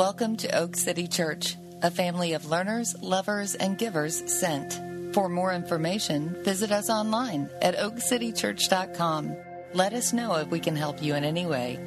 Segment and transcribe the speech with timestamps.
[0.00, 4.80] Welcome to Oak City Church, a family of learners, lovers, and givers sent.
[5.12, 9.36] For more information, visit us online at oakcitychurch.com.
[9.74, 11.78] Let us know if we can help you in any way.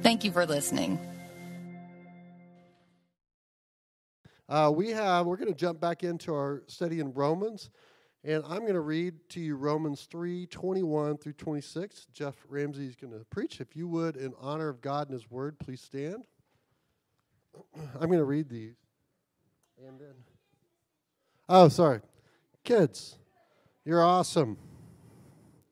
[0.00, 0.98] Thank you for listening.
[4.48, 7.68] Uh, we have, we're going to jump back into our study in Romans,
[8.24, 12.06] and I'm going to read to you Romans 3 21 through 26.
[12.10, 13.60] Jeff Ramsey is going to preach.
[13.60, 16.24] If you would, in honor of God and His Word, please stand.
[18.00, 18.76] I'm going to read these.
[19.86, 20.14] And then,
[21.48, 22.00] oh, sorry.
[22.62, 23.18] Kids,
[23.84, 24.56] you're awesome.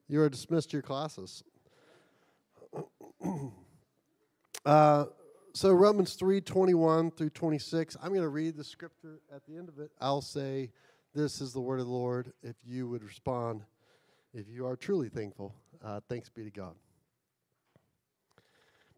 [0.09, 1.43] You are dismissed to your classes.
[4.67, 5.07] uh,
[5.55, 7.97] so Romans 3 21 through 26.
[8.03, 9.21] I'm going to read the scripture.
[9.35, 10.71] At the end of it, I'll say,
[11.15, 12.33] This is the word of the Lord.
[12.43, 13.63] If you would respond,
[14.35, 16.75] if you are truly thankful, uh, thanks be to God.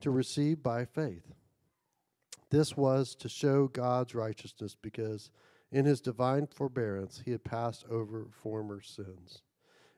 [0.00, 1.32] to receive by faith.
[2.50, 5.30] This was to show God's righteousness because
[5.72, 9.42] in his divine forbearance he had passed over former sins.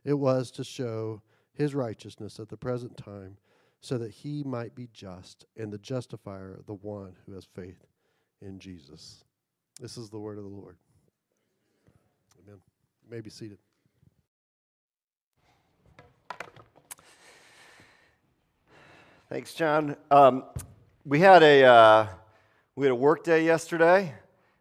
[0.04, 3.36] It was to show his righteousness at the present time
[3.80, 7.84] so that he might be just and the justifier the one who has faith
[8.40, 9.24] in Jesus.
[9.80, 10.76] This is the word of the Lord.
[12.42, 12.60] Amen.
[13.04, 13.58] You may be seated.
[19.30, 19.94] Thanks, John.
[20.10, 20.44] Um,
[21.04, 22.06] we had a uh,
[22.76, 24.14] we had a work day yesterday.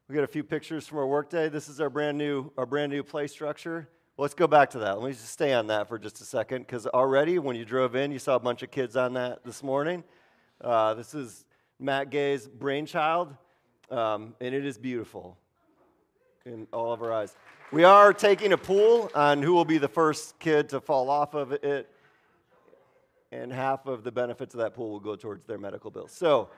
[0.10, 1.48] We got a few pictures from our work day.
[1.48, 3.88] This is our brand new our brand new play structure.
[4.18, 5.00] Well, let's go back to that.
[5.00, 7.96] Let me just stay on that for just a second, because already when you drove
[7.96, 10.04] in, you saw a bunch of kids on that this morning.
[10.60, 11.46] Uh, this is
[11.80, 13.34] Matt Gay's brainchild,
[13.90, 15.38] um, and it is beautiful
[16.46, 17.38] in all of our eyes.
[17.72, 21.36] We are taking a pool on who will be the first kid to fall off
[21.36, 21.90] of it
[23.32, 26.12] and half of the benefits of that pool will go towards their medical bills.
[26.12, 26.50] So,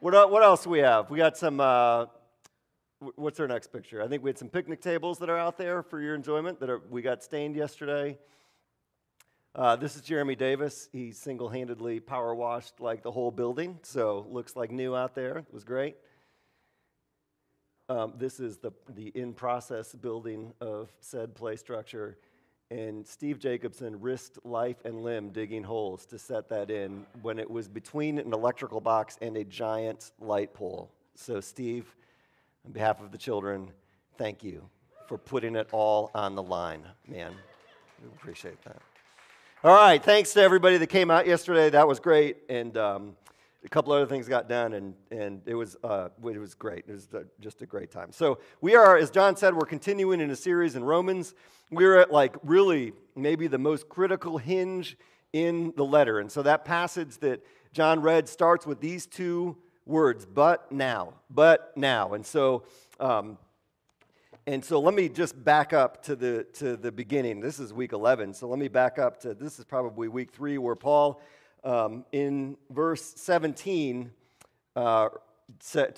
[0.00, 1.10] what, what else we have?
[1.10, 2.06] We got some, uh,
[3.16, 4.02] what's our next picture?
[4.02, 6.70] I think we had some picnic tables that are out there for your enjoyment that
[6.70, 8.18] are, we got stained yesterday.
[9.54, 10.88] Uh, this is Jeremy Davis.
[10.92, 15.38] He single handedly power washed like the whole building, so looks like new out there.
[15.38, 15.96] It was great.
[17.88, 22.16] Um, this is the, the in process building of said play structure
[22.70, 27.50] and Steve Jacobson risked life and limb digging holes to set that in when it
[27.50, 30.88] was between an electrical box and a giant light pole.
[31.14, 31.94] So, Steve,
[32.64, 33.70] on behalf of the children,
[34.16, 34.62] thank you
[35.08, 37.32] for putting it all on the line, man.
[38.02, 38.80] We appreciate that.
[39.64, 41.70] All right, thanks to everybody that came out yesterday.
[41.70, 42.38] That was great.
[42.48, 43.16] And um,
[43.64, 46.84] a couple other things got done, and, and it, was, uh, it was great.
[46.88, 47.08] It was
[47.40, 48.10] just a great time.
[48.12, 51.34] So, we are, as John said, we're continuing in a series in Romans.
[51.70, 54.96] We're at like really maybe the most critical hinge
[55.32, 56.20] in the letter.
[56.20, 61.72] And so, that passage that John read starts with these two words, but now, but
[61.76, 62.14] now.
[62.14, 62.64] And so,
[62.98, 63.36] um,
[64.46, 67.40] and so let me just back up to the, to the beginning.
[67.40, 68.34] This is week 11.
[68.34, 71.20] So let me back up to this is probably week three where Paul
[71.64, 74.10] um, in verse 17,
[74.76, 75.08] uh,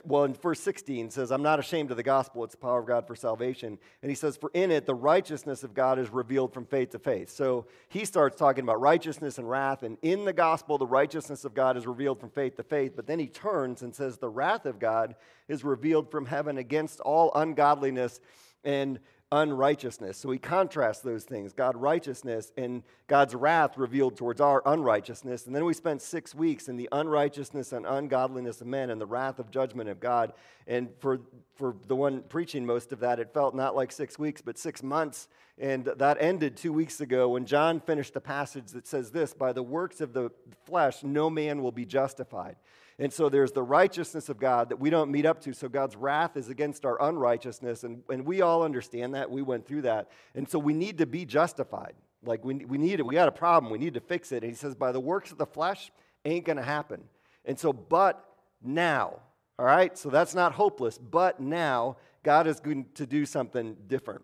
[0.04, 2.44] well, in verse 16 says, I'm not ashamed of the gospel.
[2.44, 3.78] It's the power of God for salvation.
[4.00, 6.98] And he says, For in it, the righteousness of God is revealed from faith to
[6.98, 7.30] faith.
[7.30, 9.82] So he starts talking about righteousness and wrath.
[9.82, 12.92] And in the gospel, the righteousness of God is revealed from faith to faith.
[12.96, 15.14] But then he turns and says, The wrath of God
[15.48, 18.20] is revealed from heaven against all ungodliness
[18.64, 19.00] and
[19.32, 20.18] unrighteousness.
[20.18, 25.46] So he contrasts those things God righteousness and God's wrath revealed towards our unrighteousness.
[25.46, 29.06] And then we spent six weeks in the unrighteousness and ungodliness of men and the
[29.06, 30.34] wrath of judgment of God.
[30.66, 31.20] And for,
[31.54, 34.82] for the one preaching most of that, it felt not like six weeks, but six
[34.82, 35.28] months.
[35.58, 39.52] And that ended two weeks ago when John finished the passage that says this By
[39.52, 40.30] the works of the
[40.66, 42.56] flesh, no man will be justified.
[42.98, 45.52] And so there's the righteousness of God that we don't meet up to.
[45.52, 47.84] So God's wrath is against our unrighteousness.
[47.84, 49.30] And, and we all understand that.
[49.30, 50.10] We went through that.
[50.34, 51.94] And so we need to be justified.
[52.24, 53.06] Like we, we need it.
[53.06, 53.72] We got a problem.
[53.72, 54.42] We need to fix it.
[54.42, 55.90] And he says, by the works of the flesh,
[56.24, 57.02] ain't going to happen.
[57.44, 58.24] And so, but
[58.62, 59.20] now,
[59.58, 59.96] all right?
[59.98, 60.98] So that's not hopeless.
[60.98, 64.22] But now, God is going to do something different.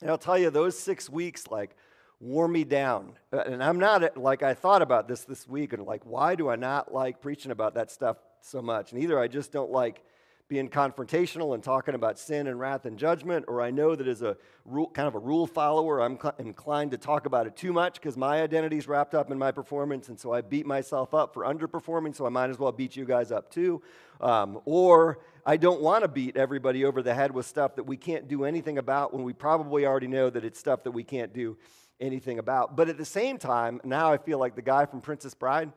[0.00, 1.76] And I'll tell you, those six weeks, like,
[2.20, 3.12] wore me down.
[3.32, 6.48] Uh, and I'm not like I thought about this this week and like, why do
[6.48, 8.16] I not like preaching about that stuff
[8.46, 8.92] so much.
[8.92, 10.02] And either I just don't like
[10.48, 14.22] being confrontational and talking about sin and wrath and judgment, or I know that as
[14.22, 17.72] a rule, kind of a rule follower, I'm cl- inclined to talk about it too
[17.72, 21.14] much because my identity is wrapped up in my performance, and so I beat myself
[21.14, 23.82] up for underperforming, so I might as well beat you guys up too.
[24.20, 27.96] Um, or I don't want to beat everybody over the head with stuff that we
[27.96, 31.32] can't do anything about when we probably already know that it's stuff that we can't
[31.32, 31.58] do
[32.00, 32.76] anything about.
[32.76, 35.72] But at the same time, now I feel like the guy from Princess Bride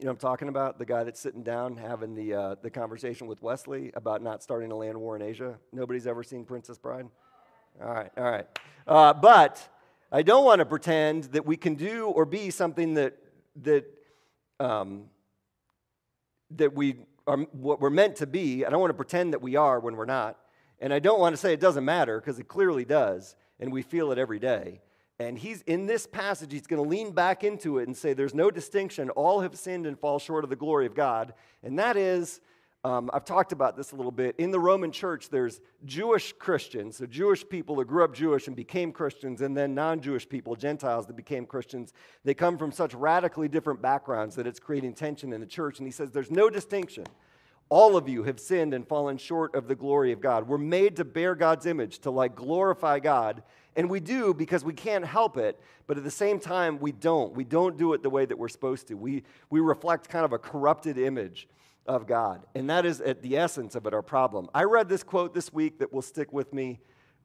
[0.00, 0.78] you know I'm talking about?
[0.78, 4.72] The guy that's sitting down having the, uh, the conversation with Westley about not starting
[4.72, 5.58] a land war in Asia.
[5.70, 7.06] Nobody's ever seen Princess Bride?
[7.80, 8.46] All right, all right.
[8.86, 9.68] Uh, but
[10.10, 13.18] I don't want to pretend that we can do or be something that,
[13.62, 13.84] that,
[14.60, 15.04] um,
[16.52, 16.96] that we
[17.26, 18.64] are what we're meant to be.
[18.64, 20.38] I don't want to pretend that we are when we're not.
[20.80, 23.80] And I don't want to say it doesn't matter because it clearly does, and we
[23.80, 24.80] feel it every day.
[25.20, 28.34] And he's in this passage, he's going to lean back into it and say, There's
[28.34, 29.08] no distinction.
[29.10, 31.32] All have sinned and fall short of the glory of God.
[31.62, 32.40] And that is,
[32.82, 34.34] um, I've talked about this a little bit.
[34.38, 38.56] In the Roman church, there's Jewish Christians, so Jewish people that grew up Jewish and
[38.56, 41.92] became Christians, and then non Jewish people, Gentiles that became Christians.
[42.24, 45.78] They come from such radically different backgrounds that it's creating tension in the church.
[45.78, 47.04] And he says, There's no distinction.
[47.74, 50.46] All of you have sinned and fallen short of the glory of God.
[50.46, 53.42] We're made to bear God's image, to like glorify God
[53.76, 57.34] and we do because we can't help it, but at the same time, we don't.
[57.34, 58.94] We don't do it the way that we're supposed to.
[58.94, 61.48] We, we reflect kind of a corrupted image
[61.86, 62.44] of God.
[62.54, 64.48] And that is at the essence of it, our problem.
[64.54, 66.80] I read this quote this week that will stick with me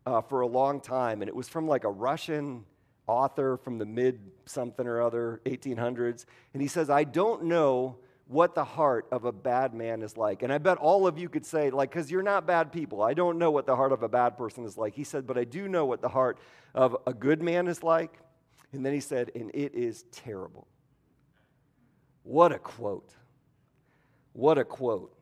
[0.05, 2.63] uh, for a long time, and it was from like a Russian
[3.07, 6.25] author from the mid something or other 1800s.
[6.53, 7.97] And he says, I don't know
[8.27, 10.43] what the heart of a bad man is like.
[10.43, 13.01] And I bet all of you could say, like, because you're not bad people.
[13.01, 14.93] I don't know what the heart of a bad person is like.
[14.93, 16.37] He said, but I do know what the heart
[16.75, 18.19] of a good man is like.
[18.73, 20.67] And then he said, and it is terrible.
[22.23, 23.13] What a quote.
[24.33, 25.13] What a quote.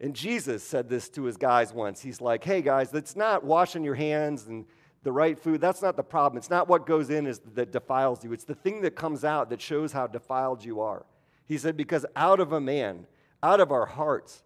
[0.00, 2.00] And Jesus said this to his guys once.
[2.00, 4.64] He's like, hey, guys, it's not washing your hands and
[5.04, 5.60] the right food.
[5.60, 6.38] That's not the problem.
[6.38, 9.50] It's not what goes in is, that defiles you, it's the thing that comes out
[9.50, 11.06] that shows how defiled you are.
[11.48, 13.06] He said, Because out of a man,
[13.42, 14.42] out of our hearts,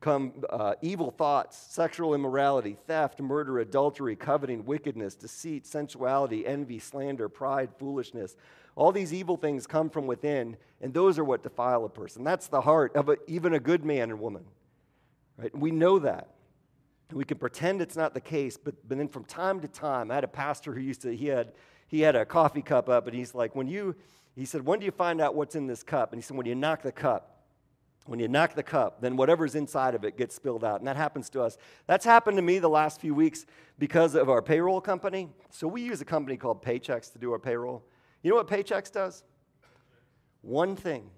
[0.00, 7.28] come uh, evil thoughts, sexual immorality, theft, murder, adultery, coveting, wickedness, deceit, sensuality, envy, slander,
[7.28, 8.36] pride, foolishness.
[8.76, 12.22] All these evil things come from within, and those are what defile a person.
[12.22, 14.44] That's the heart of a, even a good man and woman.
[15.38, 15.56] Right?
[15.56, 16.28] We know that.
[17.12, 20.16] We can pretend it's not the case, but, but then from time to time, I
[20.16, 21.52] had a pastor who used to, he had,
[21.86, 23.94] he had a coffee cup up, and he's like, when you,
[24.36, 26.12] he said, When do you find out what's in this cup?
[26.12, 27.30] And he said, When you knock the cup.
[28.06, 30.78] When you knock the cup, then whatever's inside of it gets spilled out.
[30.80, 31.56] And that happens to us.
[31.86, 33.46] That's happened to me the last few weeks
[33.78, 35.30] because of our payroll company.
[35.50, 37.82] So we use a company called Paychex to do our payroll.
[38.22, 39.24] You know what Paychex does?
[40.42, 41.08] One thing.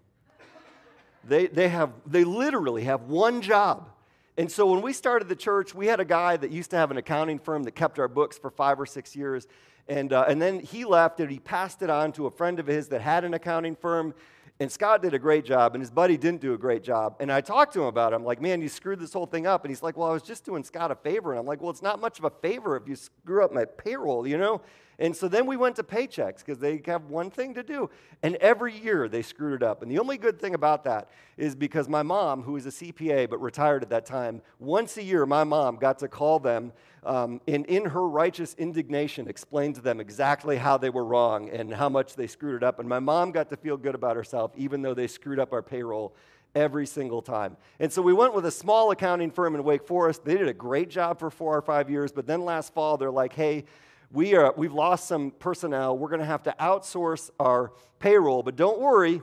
[1.24, 3.90] They, they, have, they literally have one job.
[4.38, 6.92] And so when we started the church, we had a guy that used to have
[6.92, 9.48] an accounting firm that kept our books for five or six years.
[9.88, 12.66] And, uh, and then he left and he passed it on to a friend of
[12.66, 14.14] his that had an accounting firm.
[14.58, 17.16] And Scott did a great job, and his buddy didn't do a great job.
[17.20, 18.16] And I talked to him about it.
[18.16, 19.64] I'm like, man, you screwed this whole thing up.
[19.64, 21.32] And he's like, well, I was just doing Scott a favor.
[21.32, 23.66] And I'm like, well, it's not much of a favor if you screw up my
[23.66, 24.62] payroll, you know?
[24.98, 27.90] And so then we went to Paychex because they have one thing to do.
[28.22, 29.82] And every year they screwed it up.
[29.82, 33.29] And the only good thing about that is because my mom, who is a CPA
[33.29, 36.72] but retired at that time, once a year my mom got to call them
[37.05, 41.72] um, and in her righteous indignation explain to them exactly how they were wrong and
[41.72, 42.81] how much they screwed it up.
[42.81, 45.62] And my mom got to feel good about herself even though they screwed up our
[45.62, 46.15] payroll
[46.55, 47.56] every single time.
[47.79, 50.24] And so we went with a small accounting firm in Wake Forest.
[50.24, 53.10] They did a great job for four or five years, but then last fall they're
[53.10, 53.67] like, hey,
[54.10, 55.98] we are, we've lost some personnel.
[55.98, 59.20] We're going to have to outsource our payroll, but don't worry,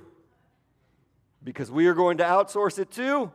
[1.43, 3.31] because we are going to outsource it to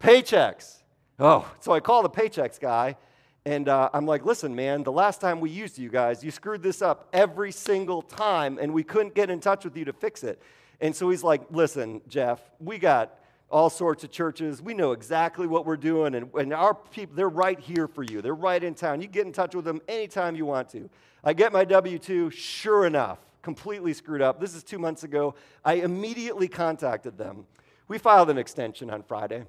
[0.00, 0.82] Paychex.
[1.18, 2.96] Oh, so I call the Paychex guy,
[3.44, 6.62] and uh, I'm like, listen, man, the last time we used you guys, you screwed
[6.62, 10.24] this up every single time, and we couldn't get in touch with you to fix
[10.24, 10.40] it.
[10.80, 13.18] And so he's like, listen, Jeff, we got
[13.52, 14.62] all sorts of churches.
[14.62, 18.22] We know exactly what we're doing, and, and our people, they're right here for you.
[18.22, 19.02] They're right in town.
[19.02, 20.88] You get in touch with them anytime you want to.
[21.22, 24.40] I get my W 2, sure enough, completely screwed up.
[24.40, 25.34] This is two months ago.
[25.64, 27.44] I immediately contacted them.
[27.88, 29.44] We filed an extension on Friday.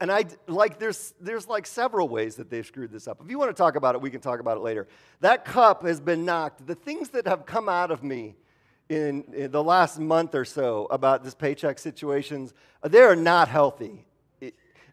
[0.00, 3.20] And I like there's there's like several ways that they've screwed this up.
[3.22, 4.88] If you want to talk about it, we can talk about it later.
[5.20, 6.66] That cup has been knocked.
[6.66, 8.36] The things that have come out of me
[8.88, 13.48] in, in, the last month or so about this paycheck situations, uh, they are not
[13.48, 14.04] healthy.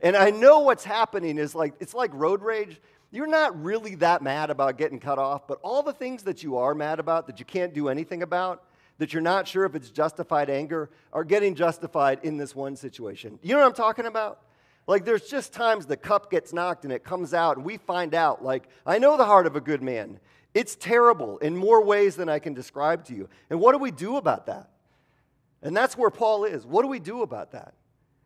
[0.01, 2.81] and I know what's happening is like, it's like road rage.
[3.11, 6.57] You're not really that mad about getting cut off, but all the things that you
[6.57, 8.63] are mad about that you can't do anything about,
[8.97, 13.37] that you're not sure if it's justified anger are getting justified in this one situation.
[13.43, 14.41] You know what I'm talking about?
[14.87, 18.13] Like, there's just times the cup gets knocked and it comes out, and we find
[18.13, 20.19] out, like, I know the heart of a good man.
[20.53, 23.27] It's terrible in more ways than I can describe to you.
[23.49, 24.69] And what do we do about that?
[25.61, 26.65] And that's where Paul is.
[26.65, 27.73] What do we do about that?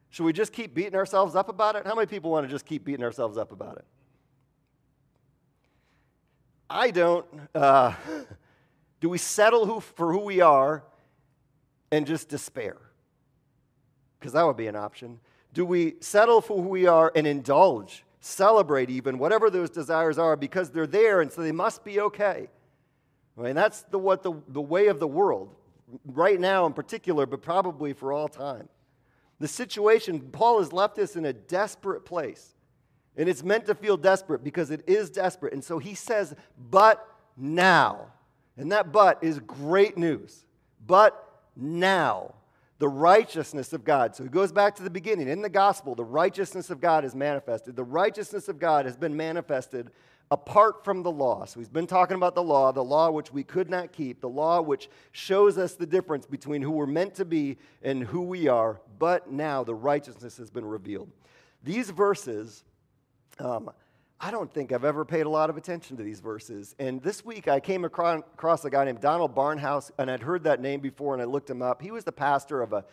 [0.10, 1.86] Should we just keep beating ourselves up about it?
[1.86, 3.86] How many people want to just keep beating ourselves up about it?
[6.70, 7.26] I don't.
[7.54, 7.94] Uh,
[9.00, 10.84] do we settle who, for who we are
[11.92, 12.78] and just despair?
[14.20, 15.20] Because that would be an option.
[15.54, 20.36] Do we settle for who we are and indulge, celebrate even, whatever those desires are,
[20.36, 22.50] because they're there and so they must be okay?
[23.38, 25.56] Mean, that's the, what the, the way of the world,
[26.06, 28.68] right now in particular, but probably for all time.
[29.40, 32.56] The situation, Paul has left us in a desperate place.
[33.16, 35.54] And it's meant to feel desperate because it is desperate.
[35.54, 36.36] And so he says,
[36.70, 38.08] but now.
[38.58, 40.46] And that but is great news.
[40.86, 41.24] But
[41.56, 42.34] now,
[42.80, 44.16] the righteousness of God.
[44.16, 45.28] So he goes back to the beginning.
[45.28, 47.76] In the gospel, the righteousness of God is manifested.
[47.76, 49.92] The righteousness of God has been manifested
[50.30, 51.46] apart from the law.
[51.46, 54.30] So he's been talking about the law, the law which we could not keep, the
[54.30, 58.48] law which shows us the difference between who we're meant to be and who we
[58.48, 58.82] are.
[59.00, 61.10] But now the righteousness has been revealed.
[61.64, 62.64] These verses
[63.40, 63.70] um,
[64.20, 66.76] I don't think I've ever paid a lot of attention to these verses.
[66.80, 70.60] And this week I came across a guy named Donald Barnhouse, and I'd heard that
[70.60, 71.84] name before, and I looked him up.
[71.84, 72.84] He was the pastor of a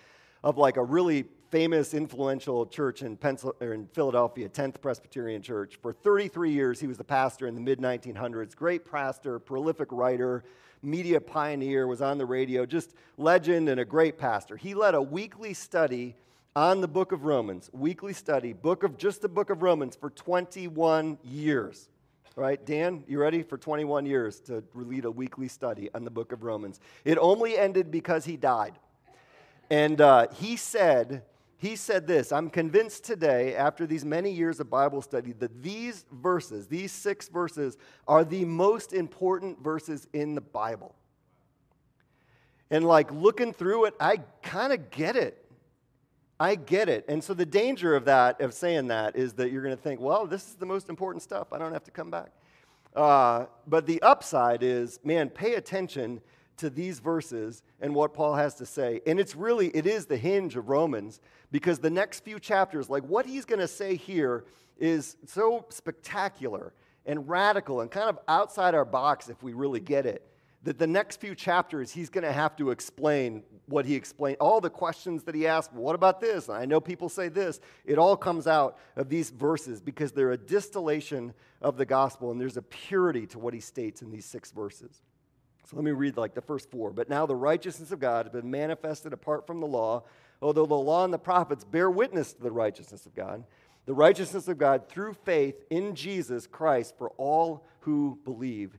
[0.43, 3.19] of like a really famous, influential church in,
[3.63, 5.79] in Philadelphia, 10th Presbyterian Church.
[5.81, 8.55] For 33 years, he was the pastor in the mid 1900s.
[8.55, 10.45] Great pastor, prolific writer,
[10.83, 14.59] media pioneer, was on the radio, just legend and a great pastor.
[14.59, 16.15] He led a weekly study
[16.57, 20.11] on the book of Romans, weekly study, book of just the book of Romans for
[20.11, 21.89] 21 years.
[22.37, 26.31] Right, Dan, you ready for 21 years to lead a weekly study on the book
[26.31, 26.79] of Romans?
[27.05, 28.75] It only ended because he died.
[29.69, 31.23] And uh, he said,
[31.59, 36.05] he said this I'm convinced today, after these many years of Bible study, that these
[36.13, 40.95] verses, these six verses, are the most important verses in the Bible.
[42.71, 45.44] And like looking through it, I kind of get it.
[46.41, 47.05] I get it.
[47.09, 50.01] And so the danger of that, of saying that, is that you're going to think,
[50.01, 51.53] well, this is the most important stuff.
[51.53, 52.33] I don't have to come back.
[52.95, 56.21] Uh, but the upside is, man, pay attention
[56.57, 59.01] to these verses and what Paul has to say.
[59.07, 63.03] And it's really, it is the hinge of Romans because the next few chapters, like
[63.05, 64.45] what he's going to say here,
[64.79, 66.73] is so spectacular
[67.07, 70.27] and radical and kind of outside our box if we really get it
[70.65, 74.61] that the next few chapters he's going to have to explain what he explained, all
[74.61, 75.73] the questions that he asked.
[75.73, 76.49] What about this?
[76.49, 77.61] And I know people say this.
[77.85, 82.41] It all comes out of these verses because they're a distillation of the gospel, and
[82.41, 85.03] there's a purity to what he states in these six verses.
[85.67, 86.93] So let me read like the first four.
[86.93, 90.05] But now the righteousness of God has been manifested apart from the law,
[90.43, 93.45] although the law and the prophets bear witness to the righteousness of God.
[93.87, 98.79] The righteousness of God through faith in Jesus Christ for all who believe.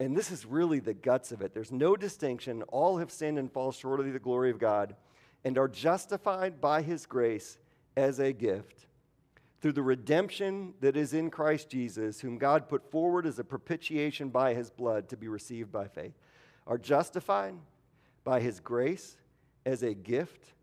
[0.00, 1.52] And this is really the guts of it.
[1.52, 2.62] There's no distinction.
[2.62, 4.96] All have sinned and fall short of the glory of God
[5.44, 7.58] and are justified by his grace
[7.98, 8.86] as a gift
[9.60, 14.30] through the redemption that is in Christ Jesus, whom God put forward as a propitiation
[14.30, 16.14] by his blood to be received by faith.
[16.66, 17.54] Are justified
[18.24, 19.18] by his grace
[19.66, 20.54] as a gift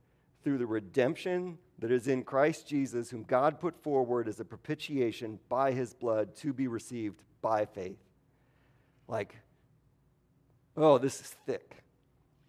[0.44, 5.38] through the redemption that is in Christ Jesus, whom God put forward as a propitiation
[5.48, 8.07] by his blood to be received by faith
[9.08, 9.36] like,
[10.76, 11.84] oh, this is thick.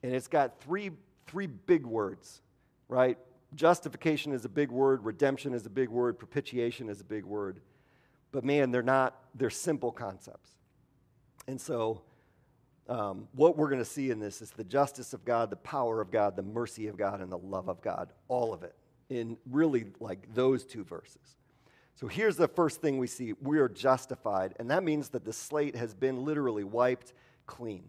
[0.03, 0.91] And it's got three,
[1.27, 2.41] three big words,
[2.89, 3.19] right?
[3.55, 7.61] Justification is a big word, redemption is a big word, propitiation is a big word.
[8.31, 10.51] But man, they're not, they're simple concepts.
[11.47, 12.03] And so,
[12.89, 16.01] um, what we're going to see in this is the justice of God, the power
[16.01, 18.75] of God, the mercy of God, and the love of God, all of it
[19.11, 21.37] in really like those two verses.
[21.99, 25.33] So here's the first thing we see we are justified, and that means that the
[25.33, 27.13] slate has been literally wiped
[27.49, 27.83] clean.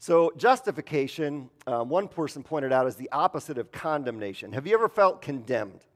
[0.00, 4.52] So, justification, um, one person pointed out, is the opposite of condemnation.
[4.54, 5.86] Have you ever felt condemned?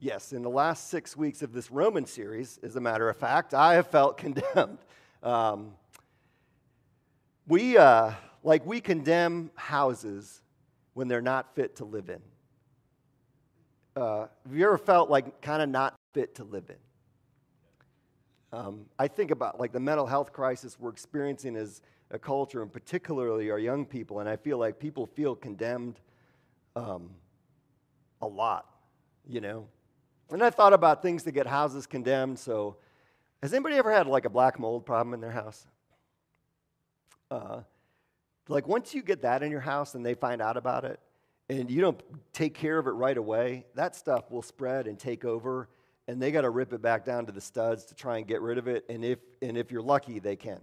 [0.00, 3.54] Yes, in the last six weeks of this Roman series, as a matter of fact,
[3.54, 4.80] I have felt condemned.
[5.22, 5.72] Um,
[7.48, 8.12] we, uh,
[8.44, 10.42] like, we condemn houses
[10.92, 12.20] when they're not fit to live in
[13.96, 16.76] uh, have you ever felt like kind of not fit to live in?
[18.52, 22.72] Um, I think about like the mental health crisis we're experiencing as a culture, and
[22.72, 26.00] particularly our young people, and I feel like people feel condemned
[26.74, 27.10] um,
[28.20, 28.66] a lot,
[29.28, 29.68] you know.
[30.30, 32.38] And I thought about things to get houses condemned.
[32.38, 32.76] So,
[33.42, 35.66] has anybody ever had like a black mold problem in their house?
[37.30, 37.60] Uh,
[38.48, 40.98] Like, once you get that in your house and they find out about it,
[41.50, 42.00] and you don't
[42.32, 45.68] take care of it right away, that stuff will spread and take over,
[46.06, 48.40] and they got to rip it back down to the studs to try and get
[48.40, 48.84] rid of it.
[48.88, 50.60] And if, and if you're lucky, they can.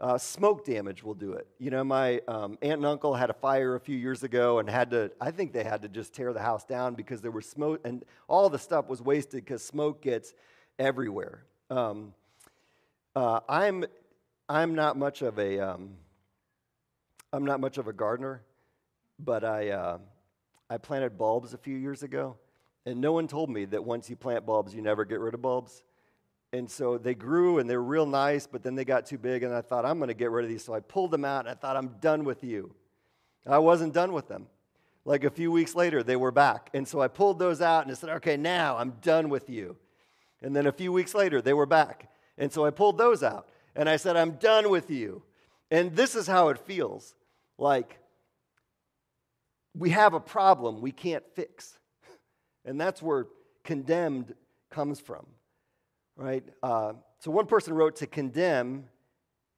[0.00, 1.48] Uh, smoke damage will do it.
[1.58, 4.70] You know, my um, aunt and uncle had a fire a few years ago and
[4.70, 7.46] had to, I think they had to just tear the house down because there was
[7.46, 10.32] smoke, and all the stuff was wasted because smoke gets
[10.78, 11.42] everywhere.
[11.70, 12.14] Um,
[13.16, 13.84] uh, I'm,
[14.48, 15.96] I'm not much of a, um,
[17.32, 18.42] I'm not much of a gardener,
[19.18, 19.98] but I, uh,
[20.70, 22.36] I planted bulbs a few years ago,
[22.86, 25.42] and no one told me that once you plant bulbs, you never get rid of
[25.42, 25.82] bulbs.
[26.52, 29.42] And so they grew and they were real nice, but then they got too big,
[29.42, 30.64] and I thought, I'm going to get rid of these.
[30.64, 32.74] So I pulled them out, and I thought, I'm done with you.
[33.46, 34.46] I wasn't done with them.
[35.04, 36.70] Like a few weeks later, they were back.
[36.74, 39.76] And so I pulled those out and I said, okay, now I'm done with you.
[40.42, 42.10] And then a few weeks later, they were back.
[42.36, 45.22] And so I pulled those out and I said, I'm done with you.
[45.70, 47.14] And this is how it feels
[47.56, 47.98] like
[49.74, 51.78] we have a problem we can't fix.
[52.66, 53.26] And that's where
[53.64, 54.34] condemned
[54.68, 55.24] comes from
[56.20, 56.44] right?
[56.62, 58.84] Uh, so one person wrote to condemn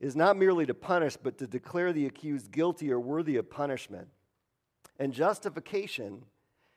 [0.00, 4.09] is not merely to punish, but to declare the accused guilty or worthy of punishment.
[4.99, 6.25] And justification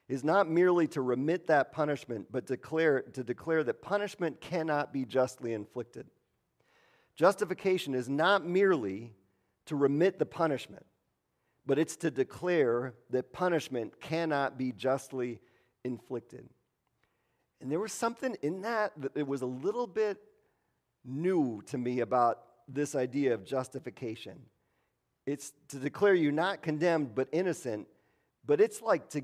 [0.09, 5.05] is not merely to remit that punishment, but declare, to declare that punishment cannot be
[5.05, 6.07] justly inflicted.
[7.15, 9.13] Justification is not merely
[9.67, 10.85] to remit the punishment,
[11.65, 15.39] but it's to declare that punishment cannot be justly
[15.84, 16.48] inflicted.
[17.62, 20.17] And there was something in that that was a little bit
[21.03, 24.39] new to me about this idea of justification.
[25.25, 27.88] It's to declare you not condemned but innocent,
[28.45, 29.22] but it's like to,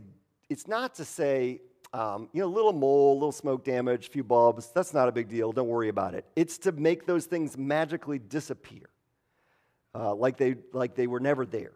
[0.50, 1.62] it's not to say,
[1.94, 5.08] um, you know, a little mole, a little smoke damage, a few bulbs, that's not
[5.08, 6.26] a big deal, don't worry about it.
[6.36, 8.90] It's to make those things magically disappear,
[9.94, 11.74] uh, like, they, like they were never there.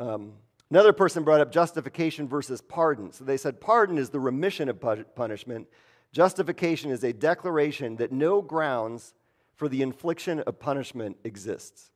[0.00, 0.32] Um,
[0.70, 3.10] Another person brought up justification versus pardon.
[3.12, 4.80] So they said pardon is the remission of
[5.14, 5.66] punishment,
[6.12, 9.14] justification is a declaration that no grounds
[9.56, 11.90] for the infliction of punishment exists.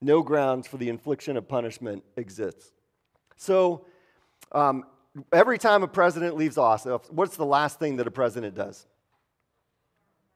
[0.00, 2.72] No grounds for the infliction of punishment exists.
[3.36, 3.86] So,
[4.52, 4.84] um,
[5.32, 8.86] every time a president leaves office, what's the last thing that a president does?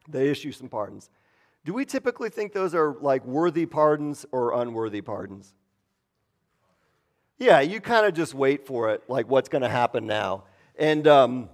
[0.08, 1.10] They issue some pardons.
[1.64, 5.54] Do we typically think those are like worthy pardons or unworthy pardons?
[7.42, 10.44] Yeah, you kind of just wait for it, like what's going to happen now.
[10.78, 11.48] And, um,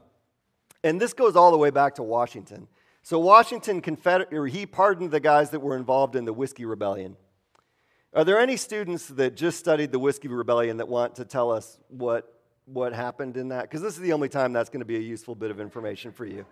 [0.84, 2.68] and this goes all the way back to Washington.
[3.02, 7.16] So Washington confed- or he pardoned the guys that were involved in the Whiskey Rebellion.
[8.12, 11.78] Are there any students that just studied the Whiskey Rebellion that want to tell us
[11.88, 13.62] what, what happened in that?
[13.62, 16.12] Because this is the only time that's going to be a useful bit of information
[16.12, 16.44] for you.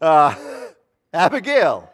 [0.00, 0.34] Uh,
[1.12, 1.90] Abigail.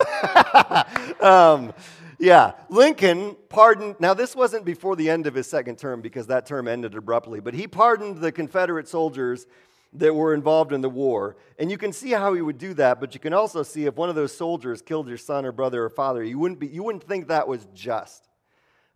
[1.20, 1.72] um,
[2.18, 3.96] yeah, Lincoln pardoned.
[4.00, 7.40] Now, this wasn't before the end of his second term because that term ended abruptly,
[7.40, 9.46] but he pardoned the Confederate soldiers
[9.92, 11.36] that were involved in the war.
[11.58, 13.96] And you can see how he would do that, but you can also see if
[13.96, 16.82] one of those soldiers killed your son or brother or father, you wouldn't, be, you
[16.82, 18.28] wouldn't think that was just.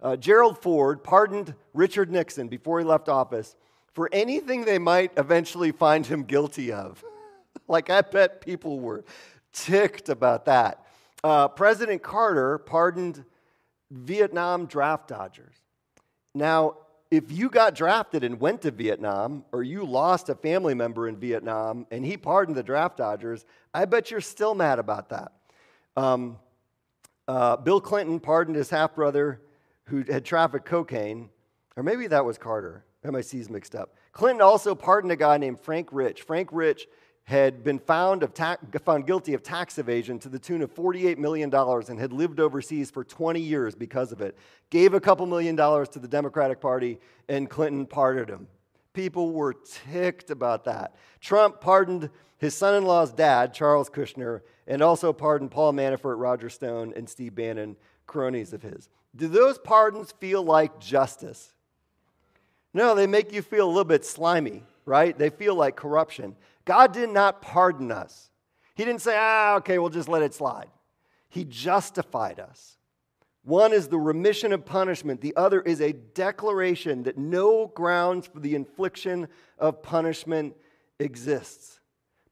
[0.02, 3.54] Uh, Gerald Ford pardoned Richard Nixon before he left office
[3.92, 7.04] for anything they might eventually find him guilty of.
[7.68, 9.04] like, I bet people were
[9.52, 10.86] ticked about that
[11.22, 13.24] uh, President Carter pardoned
[13.90, 15.56] Vietnam draft dodgers.
[16.34, 16.76] Now,
[17.10, 21.16] if you got drafted and went to Vietnam, or you lost a family member in
[21.16, 25.32] Vietnam and he pardoned the draft dodgers, I bet you're still mad about that.
[25.96, 26.38] Um,
[27.26, 29.40] uh, Bill Clinton pardoned his half brother
[29.84, 31.30] who had trafficked cocaine,
[31.76, 32.84] or maybe that was Carter.
[33.02, 33.94] My C's mixed up.
[34.12, 36.22] Clinton also pardoned a guy named Frank Rich.
[36.22, 36.86] Frank Rich
[37.30, 41.16] had been found, of ta- found guilty of tax evasion to the tune of $48
[41.16, 44.36] million and had lived overseas for 20 years because of it.
[44.68, 48.48] Gave a couple million dollars to the Democratic Party, and Clinton pardoned him.
[48.94, 50.96] People were ticked about that.
[51.20, 56.50] Trump pardoned his son in law's dad, Charles Kushner, and also pardoned Paul Manafort, Roger
[56.50, 57.76] Stone, and Steve Bannon,
[58.08, 58.88] cronies of his.
[59.14, 61.54] Do those pardons feel like justice?
[62.74, 65.16] No, they make you feel a little bit slimy, right?
[65.16, 66.34] They feel like corruption.
[66.64, 68.30] God did not pardon us.
[68.74, 70.68] He didn't say, ah, okay, we'll just let it slide.
[71.28, 72.76] He justified us.
[73.42, 78.38] One is the remission of punishment, the other is a declaration that no grounds for
[78.38, 80.54] the infliction of punishment
[80.98, 81.80] exists.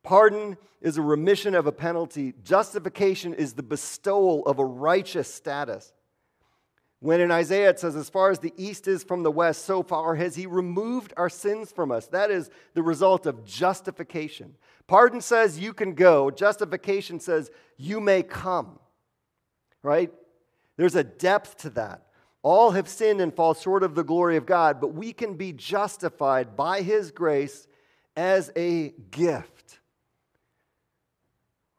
[0.02, 5.92] Pardon is a remission of a penalty, justification is the bestowal of a righteous status.
[7.00, 9.82] When in Isaiah it says, As far as the east is from the west, so
[9.82, 12.06] far has he removed our sins from us.
[12.08, 14.56] That is the result of justification.
[14.86, 18.78] Pardon says you can go, justification says you may come.
[19.82, 20.12] Right?
[20.76, 22.04] There's a depth to that.
[22.42, 25.52] All have sinned and fall short of the glory of God, but we can be
[25.52, 27.66] justified by His grace
[28.16, 29.80] as a gift.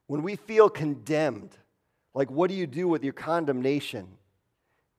[0.07, 1.57] When we feel condemned,
[2.13, 4.07] like what do you do with your condemnation?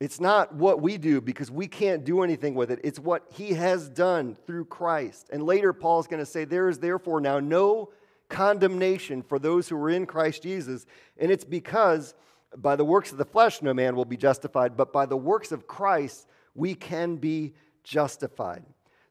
[0.00, 2.80] It's not what we do because we can't do anything with it.
[2.82, 5.28] It's what he has done through Christ.
[5.30, 7.90] And later, Paul's going to say, There is therefore now no
[8.30, 10.86] condemnation for those who are in Christ Jesus.
[11.18, 12.14] And it's because
[12.56, 15.52] by the works of the flesh, no man will be justified, but by the works
[15.52, 17.52] of Christ, we can be
[17.84, 18.64] justified.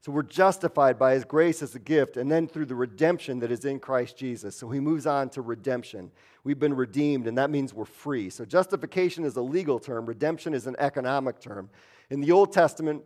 [0.09, 3.51] So we're justified by his grace as a gift, and then through the redemption that
[3.51, 4.55] is in Christ Jesus.
[4.55, 6.09] So he moves on to redemption.
[6.43, 8.31] We've been redeemed, and that means we're free.
[8.31, 11.69] So justification is a legal term, redemption is an economic term.
[12.09, 13.03] In the Old Testament,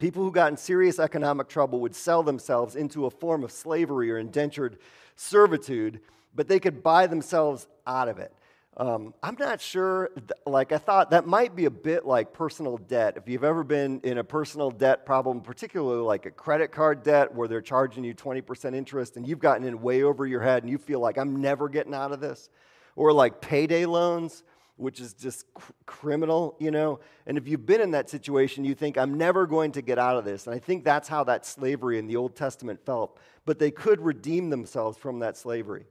[0.00, 4.10] people who got in serious economic trouble would sell themselves into a form of slavery
[4.10, 4.78] or indentured
[5.14, 6.00] servitude,
[6.34, 8.34] but they could buy themselves out of it.
[8.74, 10.10] Um, I'm not sure,
[10.46, 13.18] like, I thought that might be a bit like personal debt.
[13.18, 17.34] If you've ever been in a personal debt problem, particularly like a credit card debt
[17.34, 20.70] where they're charging you 20% interest and you've gotten in way over your head and
[20.70, 22.48] you feel like, I'm never getting out of this.
[22.96, 24.42] Or like payday loans,
[24.76, 27.00] which is just cr- criminal, you know.
[27.26, 30.16] And if you've been in that situation, you think, I'm never going to get out
[30.16, 30.46] of this.
[30.46, 33.18] And I think that's how that slavery in the Old Testament felt.
[33.44, 35.84] But they could redeem themselves from that slavery.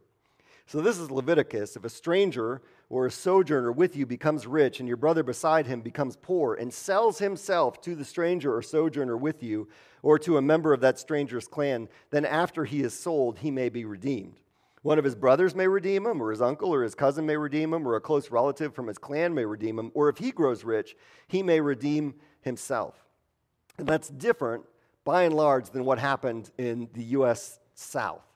[0.71, 1.75] So this is Leviticus.
[1.75, 5.81] If a stranger or a sojourner with you becomes rich and your brother beside him
[5.81, 9.67] becomes poor and sells himself to the stranger or sojourner with you
[10.01, 13.67] or to a member of that stranger's clan, then after he is sold, he may
[13.67, 14.39] be redeemed.
[14.81, 17.73] One of his brothers may redeem him, or his uncle or his cousin may redeem
[17.73, 20.63] him, or a close relative from his clan may redeem him, or if he grows
[20.63, 20.95] rich,
[21.27, 22.95] he may redeem himself.
[23.77, 24.63] And that's different,
[25.03, 27.59] by and large, than what happened in the U.S.
[27.73, 28.30] South.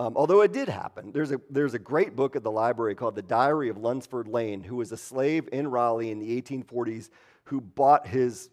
[0.00, 1.10] Um, although it did happen.
[1.10, 4.62] There's a, there's a great book at the library called The Diary of Lunsford Lane,
[4.62, 7.10] who was a slave in Raleigh in the 1840s
[7.44, 8.48] who bought his,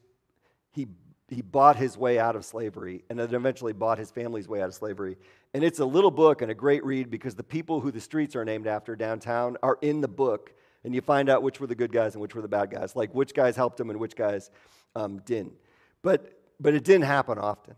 [0.73, 0.87] he,
[1.27, 4.69] he bought his way out of slavery and then eventually bought his family's way out
[4.69, 5.17] of slavery.
[5.53, 8.35] And it's a little book and a great read because the people who the streets
[8.35, 10.51] are named after downtown are in the book.
[10.83, 12.95] And you find out which were the good guys and which were the bad guys,
[12.95, 14.49] like which guys helped him and which guys
[14.95, 15.53] um, didn't.
[16.01, 17.75] But, but it didn't happen often.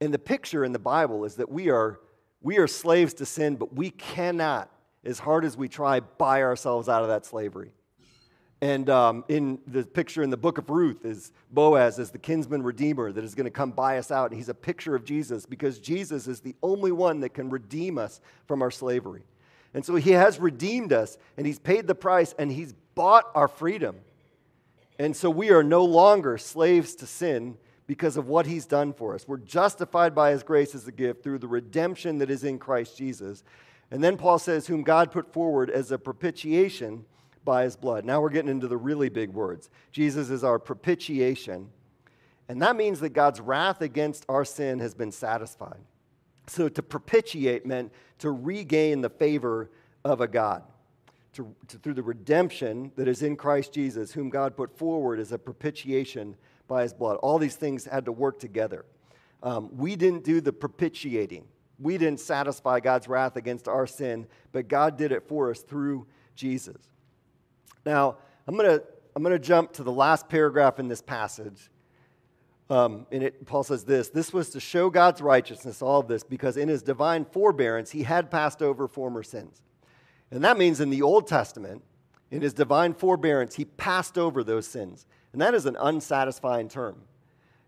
[0.00, 2.00] And the picture in the Bible is that we are
[2.42, 4.70] we are slaves to sin, but we cannot,
[5.04, 7.72] as hard as we try, buy ourselves out of that slavery.
[8.60, 12.62] And um, in the picture in the book of Ruth is Boaz as the kinsman
[12.62, 14.30] redeemer that is going to come buy us out.
[14.30, 17.98] And he's a picture of Jesus because Jesus is the only one that can redeem
[17.98, 19.24] us from our slavery.
[19.74, 23.48] And so he has redeemed us and he's paid the price and he's bought our
[23.48, 23.96] freedom.
[24.96, 29.14] And so we are no longer slaves to sin because of what he's done for
[29.14, 29.26] us.
[29.26, 32.96] We're justified by his grace as a gift through the redemption that is in Christ
[32.96, 33.42] Jesus.
[33.90, 37.04] And then Paul says, whom God put forward as a propitiation
[37.44, 38.04] by his blood.
[38.04, 39.68] Now we're getting into the really big words.
[39.90, 41.68] Jesus is our propitiation.
[42.48, 45.80] And that means that God's wrath against our sin has been satisfied.
[46.46, 49.70] So to propitiate meant to regain the favor
[50.04, 50.62] of a God.
[51.34, 55.32] To, to, through the redemption that is in Christ Jesus, whom God put forward as
[55.32, 56.36] a propitiation
[56.72, 57.16] by his blood.
[57.16, 58.86] All these things had to work together.
[59.42, 61.44] Um, we didn't do the propitiating,
[61.78, 66.06] we didn't satisfy God's wrath against our sin, but God did it for us through
[66.34, 66.80] Jesus.
[67.84, 68.82] Now, I'm going to
[69.14, 71.68] I'm going to jump to the last paragraph in this passage.
[72.70, 76.24] Um, and it, Paul says this this was to show God's righteousness, all of this,
[76.24, 79.60] because in his divine forbearance, he had passed over former sins.
[80.30, 81.82] And that means in the Old Testament,
[82.30, 85.04] in his divine forbearance, he passed over those sins.
[85.32, 86.96] And that is an unsatisfying term.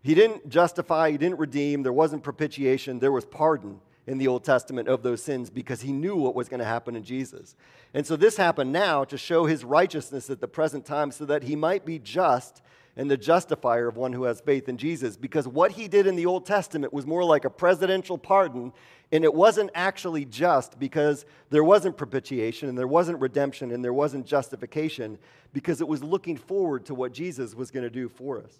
[0.01, 4.43] He didn't justify, he didn't redeem, there wasn't propitiation, there was pardon in the Old
[4.43, 7.55] Testament of those sins because he knew what was going to happen in Jesus.
[7.93, 11.43] And so this happened now to show his righteousness at the present time so that
[11.43, 12.61] he might be just
[12.97, 15.17] and the justifier of one who has faith in Jesus.
[15.17, 18.71] Because what he did in the Old Testament was more like a presidential pardon,
[19.15, 23.93] and it wasn't actually just because there wasn't propitiation and there wasn't redemption and there
[23.93, 25.17] wasn't justification,
[25.53, 28.59] because it was looking forward to what Jesus was going to do for us.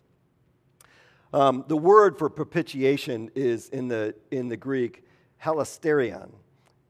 [1.34, 5.04] Um, the word for propitiation is in the, in the Greek,
[5.44, 6.32] hilasterion.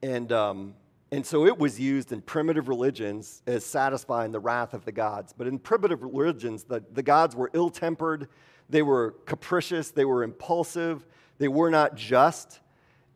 [0.00, 0.74] And um,
[1.10, 5.32] and so it was used in primitive religions as satisfying the wrath of the gods.
[5.36, 8.28] But in primitive religions, the, the gods were ill tempered,
[8.68, 11.04] they were capricious, they were impulsive,
[11.38, 12.60] they were not just.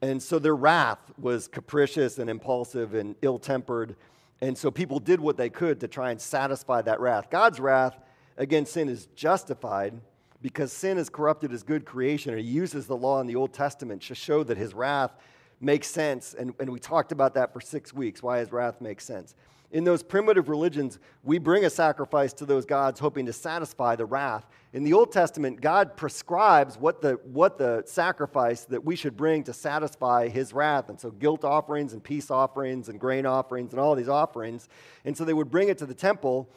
[0.02, 3.96] And so their wrath was capricious and impulsive and ill tempered.
[4.40, 7.28] And so people did what they could to try and satisfy that wrath.
[7.30, 7.98] God's wrath
[8.38, 10.00] against sin is justified
[10.42, 12.32] because sin is corrupted his good creation.
[12.32, 15.12] And he uses the law in the Old Testament to show that his wrath
[15.60, 16.34] makes sense.
[16.34, 19.34] And, and we talked about that for six weeks, why his wrath makes sense.
[19.72, 24.06] In those primitive religions, we bring a sacrifice to those gods hoping to satisfy the
[24.06, 24.46] wrath.
[24.72, 29.42] In the Old Testament, God prescribes what the, what the sacrifice that we should bring
[29.44, 30.88] to satisfy his wrath.
[30.88, 34.68] And so, guilt offerings and peace offerings and grain offerings and all these offerings.
[35.04, 36.48] And so, they would bring it to the temple,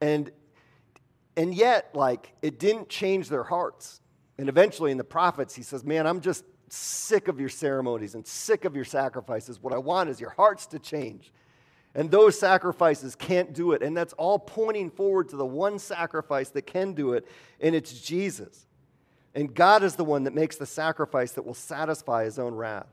[0.00, 0.32] and,
[1.36, 4.00] and yet, like, it didn't change their hearts.
[4.36, 8.26] And eventually, in the prophets, he says, Man, I'm just sick of your ceremonies and
[8.26, 9.62] sick of your sacrifices.
[9.62, 11.32] What I want is your hearts to change.
[11.94, 13.82] And those sacrifices can't do it.
[13.82, 17.26] And that's all pointing forward to the one sacrifice that can do it,
[17.60, 18.66] and it's Jesus.
[19.34, 22.86] And God is the one that makes the sacrifice that will satisfy his own wrath.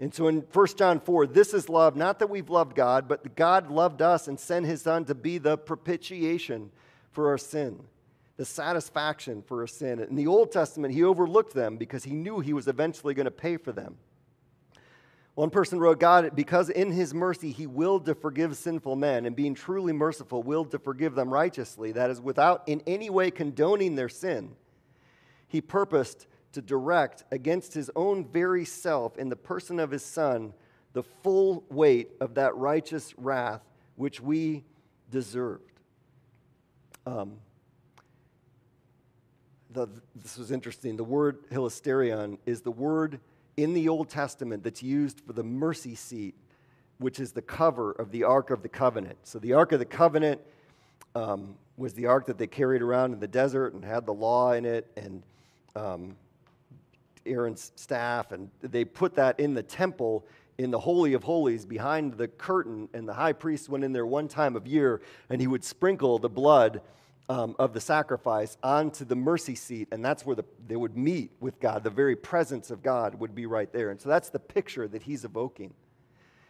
[0.00, 3.36] And so in 1 John 4, this is love, not that we've loved God, but
[3.36, 6.70] God loved us and sent his son to be the propitiation
[7.12, 7.84] for our sin,
[8.36, 10.00] the satisfaction for our sin.
[10.00, 13.30] In the Old Testament, he overlooked them because he knew he was eventually going to
[13.30, 13.96] pay for them.
[15.34, 19.34] One person wrote, God, because in his mercy he willed to forgive sinful men, and
[19.34, 23.94] being truly merciful, willed to forgive them righteously, that is, without in any way condoning
[23.94, 24.54] their sin,
[25.48, 30.52] he purposed to direct against his own very self in the person of his Son
[30.92, 33.62] the full weight of that righteous wrath
[33.96, 34.64] which we
[35.10, 35.80] deserved.
[37.06, 37.38] Um,
[39.70, 40.96] the, this was interesting.
[40.96, 43.20] The word hilasterion is the word
[43.56, 46.34] in the Old Testament that's used for the mercy seat,
[46.98, 49.18] which is the cover of the Ark of the Covenant.
[49.24, 50.40] So the Ark of the Covenant
[51.14, 54.52] um, was the ark that they carried around in the desert and had the law
[54.52, 55.22] in it and
[55.74, 56.16] um,
[57.24, 60.26] Aaron's staff, and they put that in the temple
[60.58, 64.06] in the Holy of Holies behind the curtain, and the high priest went in there
[64.06, 66.80] one time of year and he would sprinkle the blood
[67.28, 71.30] um, of the sacrifice onto the mercy seat, and that's where the, they would meet
[71.40, 71.84] with God.
[71.84, 73.90] The very presence of God would be right there.
[73.90, 75.74] And so that's the picture that he's evoking.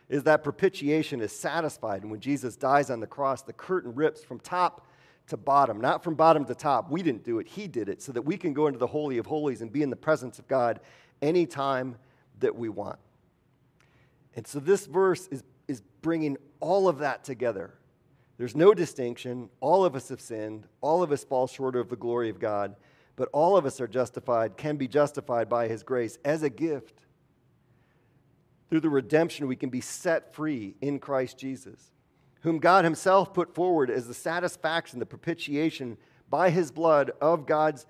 [0.08, 4.24] Is that propitiation is satisfied, and when Jesus dies on the cross, the curtain rips
[4.24, 4.86] from top
[5.28, 6.90] to bottom, not from bottom to top.
[6.90, 9.18] We didn't do it, He did it, so that we can go into the Holy
[9.18, 10.80] of Holies and be in the presence of God
[11.22, 11.96] anytime
[12.40, 12.98] that we want.
[14.34, 17.74] And so this verse is, is bringing all of that together.
[18.42, 19.50] There's no distinction.
[19.60, 20.66] All of us have sinned.
[20.80, 22.74] All of us fall short of the glory of God.
[23.14, 27.04] But all of us are justified, can be justified by His grace as a gift.
[28.68, 31.92] Through the redemption, we can be set free in Christ Jesus,
[32.40, 35.96] whom God Himself put forward as the satisfaction, the propitiation
[36.28, 37.86] by His blood of God's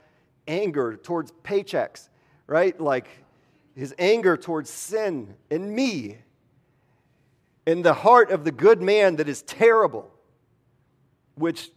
[0.46, 2.10] anger towards Paychex,
[2.46, 2.78] right?
[2.78, 3.08] Like
[3.74, 6.18] His anger towards sin and me,
[7.64, 10.11] in the heart of the good man that is terrible
[11.34, 11.70] which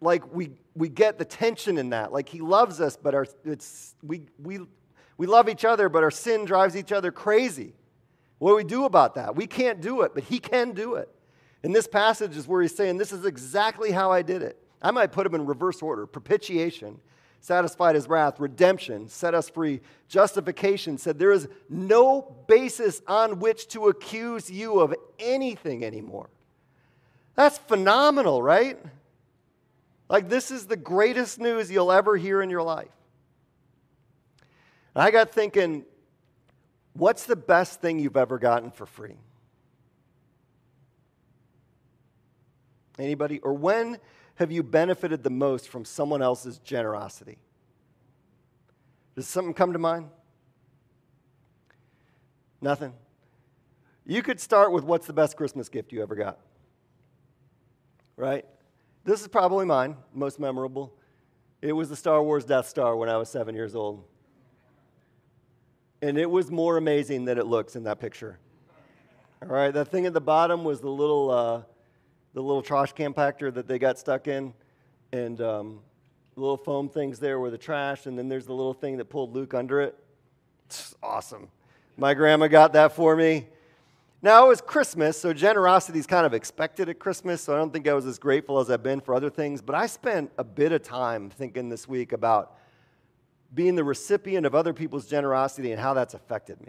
[0.00, 2.12] like we we get the tension in that.
[2.12, 4.60] Like he loves us but our it's we we
[5.16, 7.74] we love each other but our sin drives each other crazy.
[8.38, 9.36] What do we do about that?
[9.36, 11.08] We can't do it but he can do it.
[11.62, 14.58] And this passage is where he's saying this is exactly how i did it.
[14.80, 16.06] I might put them in reverse order.
[16.06, 16.98] Propitiation
[17.40, 18.40] satisfied his wrath.
[18.40, 19.80] Redemption set us free.
[20.08, 26.30] Justification said there is no basis on which to accuse you of anything anymore
[27.34, 28.78] that's phenomenal, right?
[30.08, 32.88] Like, this is the greatest news you'll ever hear in your life.
[34.94, 35.84] And I got thinking,
[36.92, 39.16] what's the best thing you've ever gotten for free?
[42.98, 43.38] Anybody?
[43.40, 43.98] Or when
[44.34, 47.38] have you benefited the most from someone else's generosity?
[49.14, 50.08] Does something come to mind?
[52.60, 52.92] Nothing?
[54.06, 56.38] You could start with what's the best Christmas gift you ever got?
[58.16, 58.44] Right?
[59.04, 60.92] This is probably mine, most memorable.
[61.60, 64.04] It was the Star Wars Death Star when I was seven years old.
[66.00, 68.38] And it was more amazing than it looks in that picture.
[69.42, 71.62] All right, that thing at the bottom was the little, uh,
[72.34, 74.54] the little trash compactor that they got stuck in,
[75.12, 75.80] and um,
[76.36, 79.34] little foam things there were the trash, and then there's the little thing that pulled
[79.34, 79.96] Luke under it.
[80.66, 81.48] It's awesome.
[81.96, 83.46] My grandma got that for me.
[84.24, 87.72] Now, it was Christmas, so generosity is kind of expected at Christmas, so I don't
[87.72, 89.60] think I was as grateful as I've been for other things.
[89.60, 92.56] But I spent a bit of time thinking this week about
[93.52, 96.68] being the recipient of other people's generosity and how that's affected me.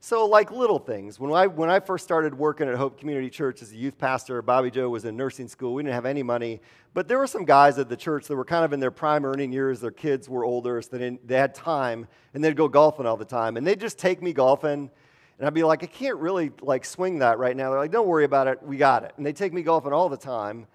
[0.00, 3.62] So, like little things, when I, when I first started working at Hope Community Church
[3.62, 5.74] as a youth pastor, Bobby Joe was in nursing school.
[5.74, 6.60] We didn't have any money,
[6.92, 9.24] but there were some guys at the church that were kind of in their prime
[9.24, 9.80] earning years.
[9.80, 13.24] Their kids were older, so they, they had time, and they'd go golfing all the
[13.24, 13.56] time.
[13.56, 14.90] And they'd just take me golfing
[15.38, 17.70] and I'd be like, I can't really like swing that right now.
[17.70, 19.12] They're like, don't worry about it, we got it.
[19.16, 20.66] And they take me golfing all the time.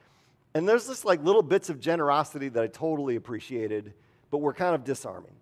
[0.53, 3.93] And there's this like little bits of generosity that I totally appreciated,
[4.31, 5.35] but were kind of disarming.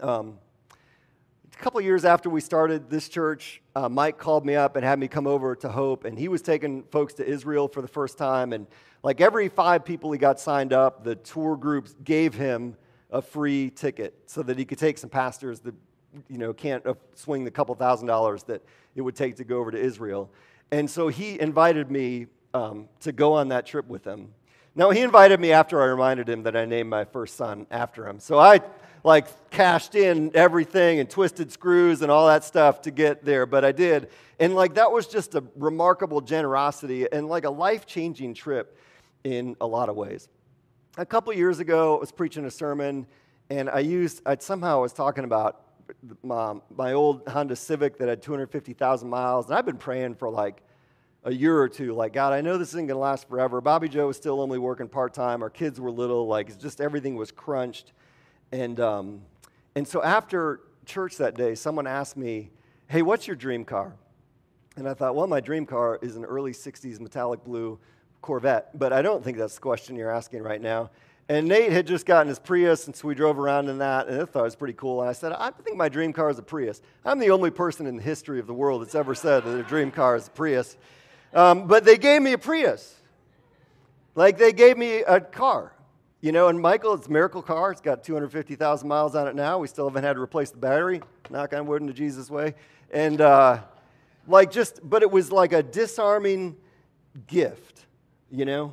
[0.00, 0.38] Um,
[1.52, 4.98] a couple years after we started this church, uh, Mike called me up and had
[4.98, 8.16] me come over to Hope, and he was taking folks to Israel for the first
[8.16, 8.52] time.
[8.52, 8.66] And
[9.02, 12.76] like every five people he got signed up, the tour groups gave him
[13.10, 15.60] a free ticket so that he could take some pastors
[16.28, 18.62] you know can't uh, swing the couple thousand dollars that
[18.94, 20.30] it would take to go over to Israel.
[20.70, 24.32] And so he invited me um, to go on that trip with him.
[24.74, 28.06] Now he invited me after I reminded him that I named my first son after
[28.06, 28.20] him.
[28.20, 28.60] So I
[29.04, 33.64] like cashed in everything and twisted screws and all that stuff to get there, but
[33.64, 34.08] I did.
[34.38, 38.76] And like that was just a remarkable generosity and like a life changing trip
[39.24, 40.28] in a lot of ways.
[40.96, 43.06] A couple years ago, I was preaching a sermon
[43.50, 45.62] and I used, I somehow was talking about
[46.22, 50.62] my, my old Honda Civic that had 250,000 miles, and I've been praying for like
[51.24, 53.60] a year or two, like, God, I know this isn't going to last forever.
[53.60, 55.42] Bobby Joe was still only working part time.
[55.42, 57.92] Our kids were little, like, just everything was crunched.
[58.52, 59.22] And, um,
[59.74, 62.50] and so after church that day, someone asked me,
[62.86, 63.94] Hey, what's your dream car?
[64.76, 67.78] And I thought, well, my dream car is an early 60s metallic blue
[68.22, 70.90] Corvette, but I don't think that's the question you're asking right now.
[71.30, 74.22] And Nate had just gotten his Prius, and so we drove around in that, and
[74.22, 75.02] I thought it was pretty cool.
[75.02, 76.80] And I said, I think my dream car is a Prius.
[77.04, 79.62] I'm the only person in the history of the world that's ever said that their
[79.62, 80.78] dream car is a Prius.
[81.34, 82.94] Um, but they gave me a Prius.
[84.14, 85.74] Like they gave me a car.
[86.22, 87.70] You know, and Michael, it's a miracle car.
[87.70, 89.58] It's got 250,000 miles on it now.
[89.58, 91.02] We still haven't had to replace the battery.
[91.30, 92.54] Knock on wood in the Jesus way.
[92.90, 93.60] And uh,
[94.26, 96.56] like just, but it was like a disarming
[97.26, 97.84] gift,
[98.30, 98.72] you know?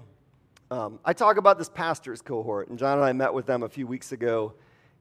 [0.72, 3.70] Um, I talk about this pastor's cohort, and John and I met with them a
[3.70, 4.54] few weeks ago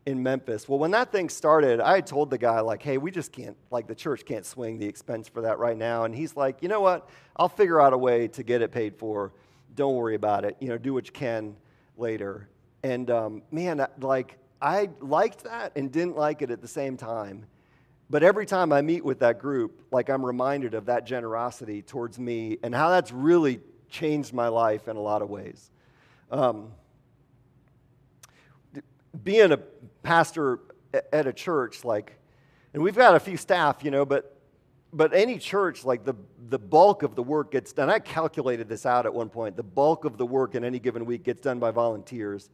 [0.05, 0.68] in Memphis.
[0.68, 3.87] Well, when that thing started, I told the guy, like, hey, we just can't, like,
[3.87, 6.05] the church can't swing the expense for that right now.
[6.05, 7.09] And he's like, you know what?
[7.37, 9.33] I'll figure out a way to get it paid for.
[9.74, 10.57] Don't worry about it.
[10.61, 11.57] You know, do what you can
[11.96, 12.50] later.
[12.83, 17.46] And um, man, like, I liked that and didn't like it at the same time.
[18.11, 22.18] But every time I meet with that group, like, I'm reminded of that generosity towards
[22.18, 23.61] me and how that's really
[23.94, 25.70] changed my life in a lot of ways.
[26.30, 26.72] Um,
[29.22, 29.59] being a
[30.02, 30.59] pastor
[31.12, 32.18] at a church, like,
[32.72, 34.33] and we've got a few staff, you know, but
[34.92, 36.14] but any church, like the,
[36.50, 37.90] the bulk of the work gets done.
[37.90, 39.57] I calculated this out at one point.
[39.57, 42.48] The bulk of the work in any given week gets done by volunteers,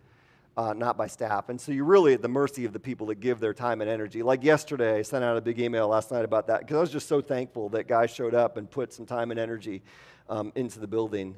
[0.56, 1.48] uh, not by staff.
[1.48, 3.88] And so you're really at the mercy of the people that give their time and
[3.88, 4.22] energy.
[4.22, 6.90] Like yesterday, I sent out a big email last night about that because I was
[6.90, 9.82] just so thankful that guys showed up and put some time and energy
[10.28, 11.36] um, into the building.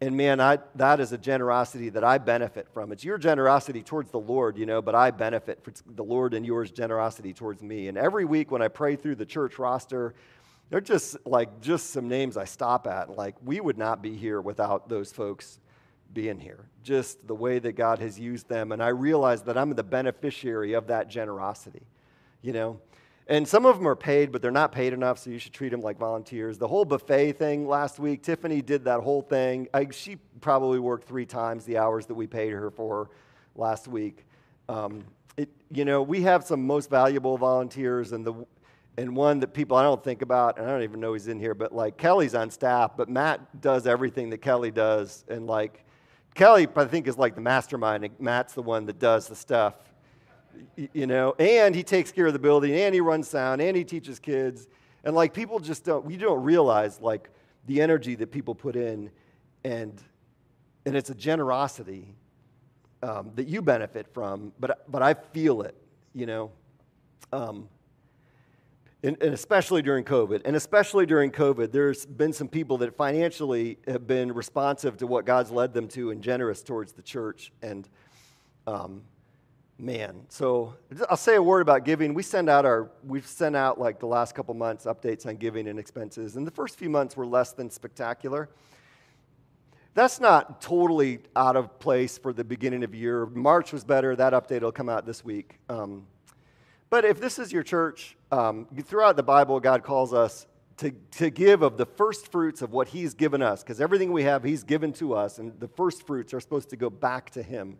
[0.00, 2.90] And man, I, that is a generosity that I benefit from.
[2.90, 6.44] It's your generosity towards the Lord, you know, but I benefit from the Lord and
[6.44, 7.88] yours generosity towards me.
[7.88, 10.14] And every week when I pray through the church roster,
[10.70, 13.16] they're just like just some names I stop at.
[13.16, 15.60] Like we would not be here without those folks
[16.14, 16.64] being here.
[16.82, 18.72] Just the way that God has used them.
[18.72, 21.82] And I realize that I'm the beneficiary of that generosity,
[22.40, 22.80] you know.
[23.26, 25.70] And some of them are paid, but they're not paid enough, so you should treat
[25.70, 26.58] them like volunteers.
[26.58, 29.66] The whole buffet thing last week, Tiffany did that whole thing.
[29.72, 33.08] I, she probably worked three times the hours that we paid her for
[33.56, 34.26] last week.
[34.68, 35.04] Um,
[35.38, 38.34] it, you know, we have some most valuable volunteers, and the
[38.96, 41.40] and one that people I don't think about, and I don't even know he's in
[41.40, 45.83] here, but like Kelly's on staff, but Matt does everything that Kelly does, and like
[46.34, 49.74] Kelly, I think, is like the mastermind, Matt's the one that does the stuff
[50.92, 53.84] you know, and he takes care of the building, and he runs sound, and he
[53.84, 54.68] teaches kids.
[55.04, 57.30] And like people just don't, we don't realize like
[57.66, 59.10] the energy that people put in,
[59.64, 60.00] and
[60.86, 62.14] and it's a generosity
[63.02, 65.76] um, that you benefit from, but but I feel it,
[66.14, 66.50] you know.
[67.32, 67.68] Um,
[69.04, 73.78] and, and, especially during COVID, and especially during COVID, there's been some people that financially
[73.86, 77.52] have been responsive to what God's led them to and generous towards the church.
[77.62, 77.88] And
[78.66, 79.02] um,
[79.78, 80.74] man so
[81.10, 82.14] i'll say a word about giving.
[82.14, 85.66] We send out our we've sent out like the last couple months updates on giving
[85.68, 86.36] and expenses.
[86.36, 88.48] And the first few months were less than spectacular.
[89.94, 93.26] That's not totally out of place for the beginning of year.
[93.26, 94.16] March was better.
[94.16, 95.58] That update will come out this week.
[95.68, 96.06] Um,
[96.94, 101.28] but if this is your church um, throughout the bible god calls us to, to
[101.28, 104.62] give of the first fruits of what he's given us because everything we have he's
[104.62, 107.76] given to us and the first fruits are supposed to go back to him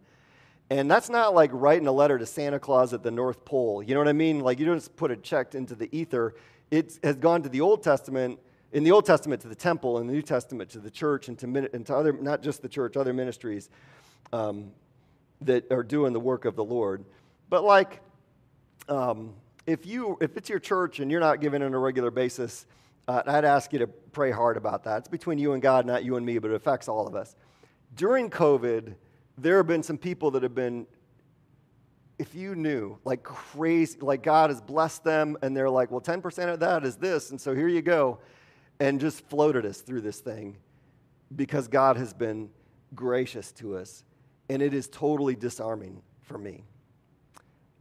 [0.68, 3.82] and that's not like writing a letter to Santa Claus at the North Pole.
[3.82, 4.40] You know what I mean?
[4.40, 6.34] Like you don't just put a check into the ether.
[6.70, 8.40] It has gone to the Old Testament,
[8.72, 11.38] in the Old Testament to the temple, in the New Testament to the church, and
[11.38, 13.68] to, and to other, not just the church, other ministries
[14.32, 14.72] um,
[15.42, 17.04] that are doing the work of the Lord.
[17.50, 18.00] But like,
[18.88, 19.34] um,
[19.66, 22.66] if you if it's your church and you're not giving on a regular basis,
[23.08, 24.98] uh, I'd ask you to pray hard about that.
[24.98, 27.36] It's between you and God, not you and me, but it affects all of us.
[27.94, 28.94] During COVID,
[29.38, 30.86] there have been some people that have been
[32.18, 36.52] if you knew, like crazy, like God has blessed them, and they're like, well, 10%
[36.52, 38.20] of that is this, and so here you go,
[38.78, 40.56] and just floated us through this thing
[41.34, 42.50] because God has been
[42.94, 44.04] gracious to us,
[44.48, 46.62] and it is totally disarming for me.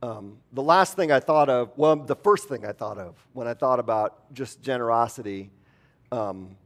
[0.04, 3.48] Um, the last thing I thought of, well, the first thing I thought of when
[3.48, 5.50] I thought about just generosity
[6.12, 6.58] um,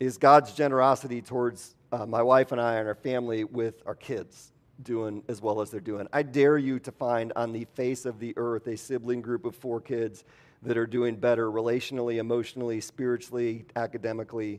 [0.00, 4.50] is God's generosity towards uh, my wife and I and our family with our kids
[4.82, 6.08] doing as well as they're doing.
[6.10, 9.54] I dare you to find on the face of the earth a sibling group of
[9.54, 10.24] four kids
[10.62, 14.58] that are doing better relationally, emotionally, spiritually, academically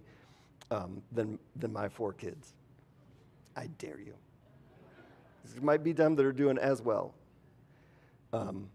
[0.70, 2.54] um, than, than my four kids.
[3.56, 4.14] I dare you.
[5.56, 7.16] There might be them that are doing as well.
[8.38, 8.70] Um,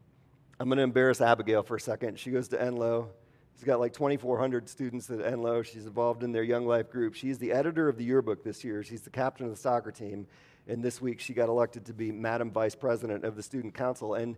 [0.59, 2.19] I'm going to embarrass Abigail for a second.
[2.19, 3.07] She goes to Enloe.
[3.55, 5.65] She's got like 2,400 students at Enloe.
[5.65, 7.15] She's involved in their Young Life group.
[7.15, 8.83] She's the editor of the yearbook this year.
[8.83, 10.27] She's the captain of the soccer team.
[10.67, 14.15] And this week she got elected to be Madam Vice President of the Student Council.
[14.15, 14.37] And,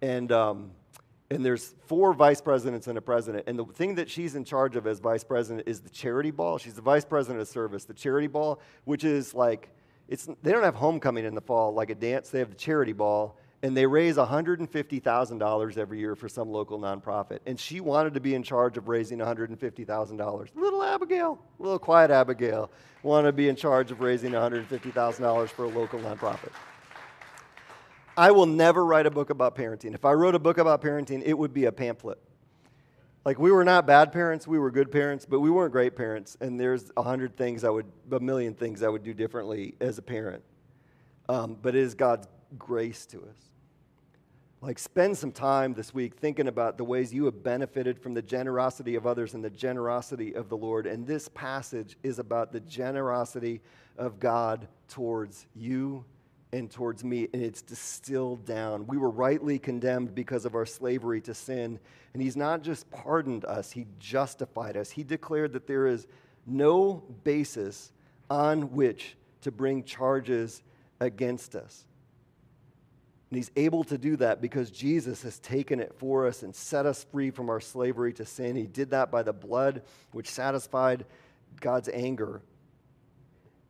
[0.00, 0.70] and, um,
[1.30, 3.44] and there's four vice presidents and a president.
[3.48, 6.58] And the thing that she's in charge of as vice president is the charity ball.
[6.58, 9.70] She's the vice president of service, the charity ball, which is like,
[10.08, 12.30] it's, they don't have homecoming in the fall like a dance.
[12.30, 17.38] They have the charity ball and they raise $150,000 every year for some local nonprofit.
[17.46, 20.48] And she wanted to be in charge of raising $150,000.
[20.56, 22.70] Little Abigail, little quiet Abigail,
[23.04, 26.50] wanted to be in charge of raising $150,000 for a local nonprofit.
[28.16, 29.94] I will never write a book about parenting.
[29.94, 32.18] If I wrote a book about parenting, it would be a pamphlet.
[33.24, 36.36] Like, we were not bad parents, we were good parents, but we weren't great parents.
[36.40, 39.98] And there's a hundred things I would, a million things I would do differently as
[39.98, 40.42] a parent.
[41.28, 42.26] Um, but it is God's
[42.58, 43.51] grace to us.
[44.62, 48.22] Like, spend some time this week thinking about the ways you have benefited from the
[48.22, 50.86] generosity of others and the generosity of the Lord.
[50.86, 53.60] And this passage is about the generosity
[53.98, 56.04] of God towards you
[56.52, 58.86] and towards me, and it's distilled down.
[58.86, 61.80] We were rightly condemned because of our slavery to sin,
[62.12, 64.92] and He's not just pardoned us, He justified us.
[64.92, 66.06] He declared that there is
[66.46, 67.90] no basis
[68.30, 70.62] on which to bring charges
[71.00, 71.84] against us.
[73.32, 76.84] And he's able to do that because Jesus has taken it for us and set
[76.84, 78.56] us free from our slavery to sin.
[78.56, 79.80] He did that by the blood
[80.10, 81.06] which satisfied
[81.58, 82.42] God's anger.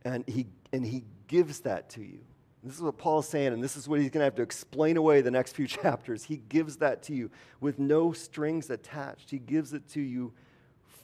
[0.03, 2.19] And he, and he gives that to you.
[2.61, 4.97] This is what Paul's saying, and this is what he's going to have to explain
[4.97, 6.25] away the next few chapters.
[6.25, 10.33] He gives that to you with no strings attached, he gives it to you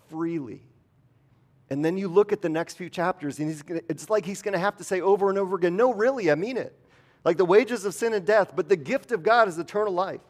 [0.09, 0.63] freely.
[1.69, 4.41] And then you look at the next few chapters, and he's gonna, it's like he's
[4.41, 6.77] going to have to say over and over again, No, really, I mean it.
[7.23, 10.21] Like the wages of sin and death, but the gift of God is eternal life.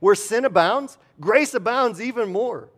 [0.00, 2.68] Where sin abounds, grace abounds even more.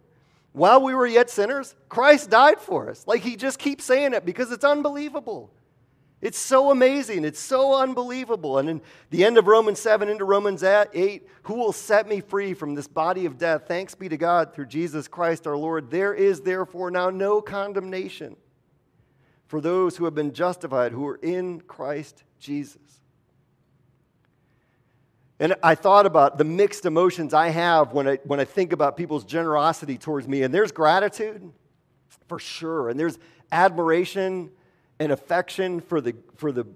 [0.52, 3.06] While we were yet sinners, Christ died for us.
[3.06, 5.50] Like he just keeps saying it because it's unbelievable.
[6.22, 7.24] It's so amazing.
[7.24, 8.58] It's so unbelievable.
[8.58, 8.80] And in
[9.10, 12.88] the end of Romans 7 into Romans 8, who will set me free from this
[12.88, 13.64] body of death?
[13.68, 15.90] Thanks be to God through Jesus Christ our Lord.
[15.90, 18.36] There is therefore now no condemnation
[19.46, 22.95] for those who have been justified, who are in Christ Jesus.
[25.38, 28.96] And I thought about the mixed emotions I have when I, when I think about
[28.96, 30.42] people's generosity towards me.
[30.42, 31.52] And there's gratitude,
[32.26, 32.88] for sure.
[32.88, 33.18] And there's
[33.52, 34.50] admiration
[34.98, 36.66] and affection for the, for the,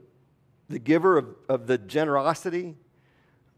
[0.68, 2.76] the giver of, of the generosity.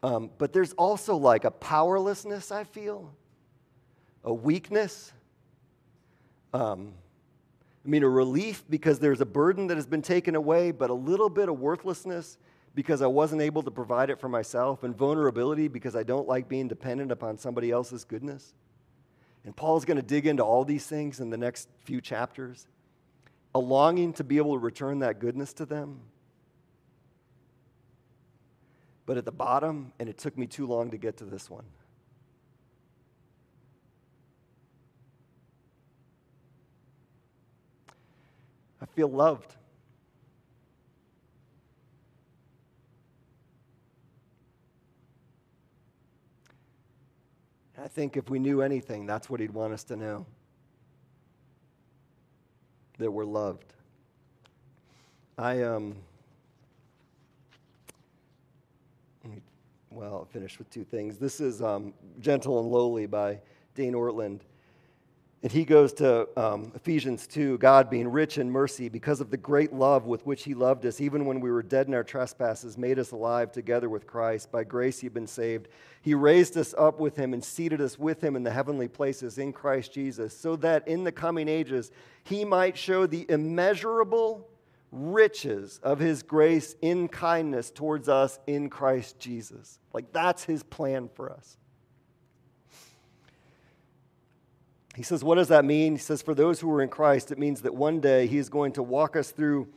[0.04, 3.12] Um, but there's also like a powerlessness, I feel,
[4.24, 5.12] a weakness.
[6.54, 6.92] Um,
[7.84, 10.94] I mean, a relief because there's a burden that has been taken away, but a
[10.94, 12.38] little bit of worthlessness
[12.74, 16.48] because I wasn't able to provide it for myself, and vulnerability because I don't like
[16.48, 18.54] being dependent upon somebody else's goodness.
[19.44, 22.66] And Paul's going to dig into all these things in the next few chapters.
[23.54, 26.00] A longing to be able to return that goodness to them.
[29.04, 31.64] But at the bottom, and it took me too long to get to this one.
[38.80, 39.56] I feel loved.
[47.82, 50.24] I think if we knew anything, that's what he'd want us to know
[52.98, 53.74] that we're loved.
[55.36, 55.96] I, um,
[59.90, 61.18] well, I'll finish with two things.
[61.18, 63.40] This is um, Gentle and Lowly by
[63.74, 64.42] Dane Ortlund.
[65.42, 69.36] And he goes to um, Ephesians 2 God being rich in mercy because of the
[69.36, 72.78] great love with which he loved us, even when we were dead in our trespasses,
[72.78, 74.52] made us alive together with Christ.
[74.52, 75.66] By grace you've been saved.
[76.00, 79.36] He raised us up with him and seated us with him in the heavenly places
[79.36, 81.90] in Christ Jesus, so that in the coming ages
[82.22, 84.48] he might show the immeasurable
[84.92, 89.80] riches of his grace in kindness towards us in Christ Jesus.
[89.92, 91.56] Like that's his plan for us.
[94.94, 95.92] He says, What does that mean?
[95.92, 98.48] He says, For those who are in Christ, it means that one day he is
[98.48, 99.68] going to walk us through,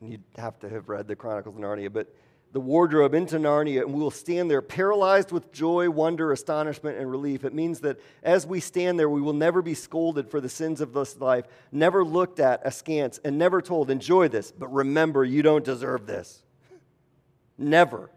[0.00, 2.12] and you'd have to have read the Chronicles of Narnia, but
[2.52, 7.10] the wardrobe into Narnia, and we will stand there paralyzed with joy, wonder, astonishment, and
[7.10, 7.44] relief.
[7.44, 10.80] It means that as we stand there, we will never be scolded for the sins
[10.80, 15.42] of this life, never looked at askance, and never told, Enjoy this, but remember, you
[15.42, 16.44] don't deserve this.
[17.58, 18.10] Never.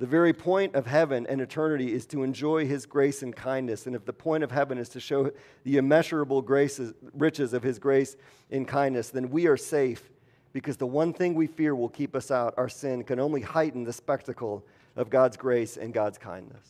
[0.00, 3.86] The very point of heaven and eternity is to enjoy his grace and kindness.
[3.86, 5.30] And if the point of heaven is to show
[5.64, 8.16] the immeasurable graces, riches of his grace
[8.50, 10.08] and kindness, then we are safe
[10.54, 13.84] because the one thing we fear will keep us out, our sin, can only heighten
[13.84, 14.64] the spectacle
[14.96, 16.66] of God's grace and God's kindness.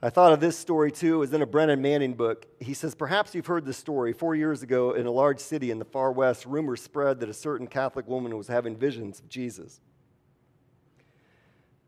[0.00, 1.16] I thought of this story too.
[1.16, 2.46] It was in a Brennan Manning book.
[2.60, 4.12] He says, Perhaps you've heard this story.
[4.12, 7.34] Four years ago, in a large city in the far west, rumors spread that a
[7.34, 9.80] certain Catholic woman was having visions of Jesus.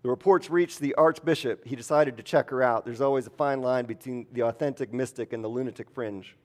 [0.07, 1.67] The reports reached the archbishop.
[1.67, 2.85] He decided to check her out.
[2.85, 6.37] There's always a fine line between the authentic mystic and the lunatic fringe.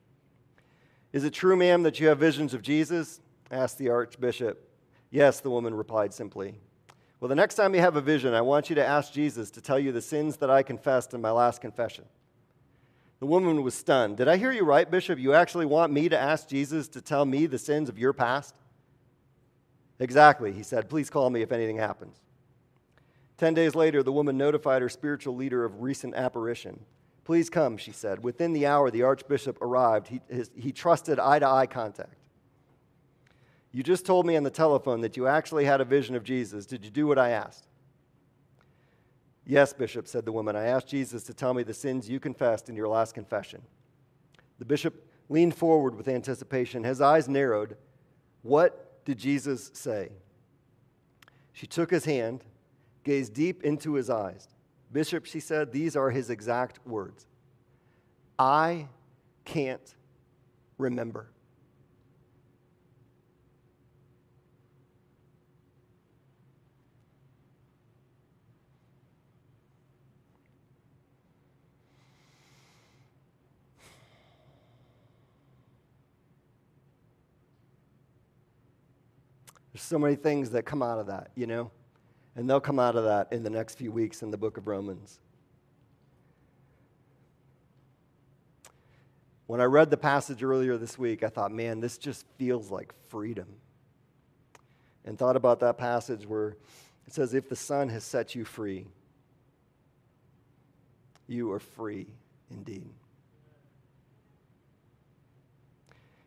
[1.12, 3.20] Is it true, ma'am, that you have visions of Jesus?
[3.52, 4.68] asked the archbishop.
[5.12, 6.56] Yes, the woman replied simply.
[7.20, 9.60] Well, the next time you have a vision, I want you to ask Jesus to
[9.60, 12.06] tell you the sins that I confessed in my last confession.
[13.20, 14.16] The woman was stunned.
[14.16, 15.20] Did I hear you right, Bishop?
[15.20, 18.56] You actually want me to ask Jesus to tell me the sins of your past?
[20.00, 20.90] Exactly, he said.
[20.90, 22.18] Please call me if anything happens.
[23.42, 26.78] Ten days later, the woman notified her spiritual leader of recent apparition.
[27.24, 28.22] Please come, she said.
[28.22, 30.06] Within the hour, the archbishop arrived.
[30.06, 32.14] He, his, he trusted eye to eye contact.
[33.72, 36.66] You just told me on the telephone that you actually had a vision of Jesus.
[36.66, 37.66] Did you do what I asked?
[39.44, 40.54] Yes, Bishop, said the woman.
[40.54, 43.60] I asked Jesus to tell me the sins you confessed in your last confession.
[44.60, 46.84] The bishop leaned forward with anticipation.
[46.84, 47.76] His eyes narrowed.
[48.42, 50.12] What did Jesus say?
[51.52, 52.44] She took his hand,
[53.04, 54.48] gazed deep into his eyes.
[54.92, 57.26] Bishop, she said, these are his exact words
[58.38, 58.88] I
[59.44, 59.94] can't
[60.78, 61.28] remember.
[79.72, 81.70] There's so many things that come out of that, you know?
[82.34, 84.66] And they'll come out of that in the next few weeks in the book of
[84.66, 85.18] Romans.
[89.46, 92.94] When I read the passage earlier this week, I thought, man, this just feels like
[93.08, 93.48] freedom.
[95.04, 96.56] And thought about that passage where
[97.06, 98.86] it says, if the Son has set you free,
[101.26, 102.06] you are free
[102.50, 102.88] indeed.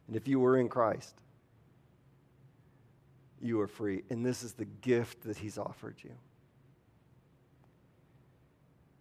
[0.07, 1.15] And if you were in Christ,
[3.41, 4.03] you are free.
[4.09, 6.11] And this is the gift that He's offered you.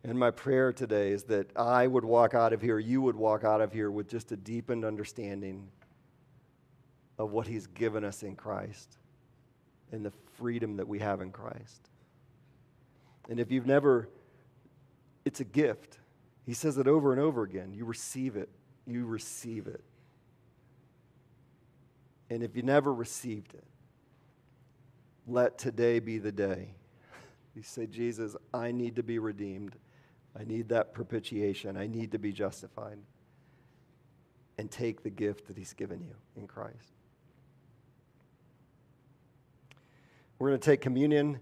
[0.05, 3.43] And my prayer today is that I would walk out of here, you would walk
[3.43, 5.68] out of here with just a deepened understanding
[7.18, 8.99] of what He's given us in Christ
[9.93, 11.89] and the freedom that we have in Christ.
[13.30, 14.09] And if you've never,
[15.24, 15.99] it's a gift.
[16.45, 17.72] He says it over and over again.
[17.72, 18.51] You receive it.
[18.87, 19.82] You receive it.
[22.28, 23.64] And if you never received it,
[25.27, 26.75] let today be the day.
[27.55, 29.77] You say, Jesus, I need to be redeemed.
[30.39, 31.77] I need that propitiation.
[31.77, 32.99] I need to be justified.
[34.59, 36.93] And take the gift that He's given you in Christ.
[40.39, 41.39] We're going to take communion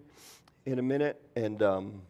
[0.66, 1.20] in a minute.
[1.34, 2.02] And um,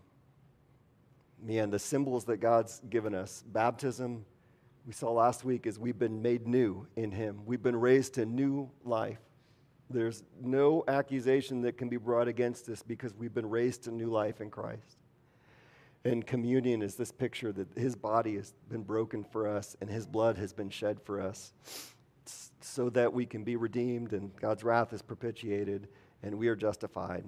[1.42, 4.24] man, the symbols that God's given us baptism,
[4.86, 8.26] we saw last week, is we've been made new in Him, we've been raised to
[8.26, 9.18] new life.
[9.93, 14.09] There's no accusation that can be brought against us because we've been raised to new
[14.09, 14.97] life in Christ.
[16.05, 20.07] And communion is this picture that his body has been broken for us and his
[20.07, 21.53] blood has been shed for us
[22.61, 25.88] so that we can be redeemed and God's wrath is propitiated
[26.22, 27.24] and we are justified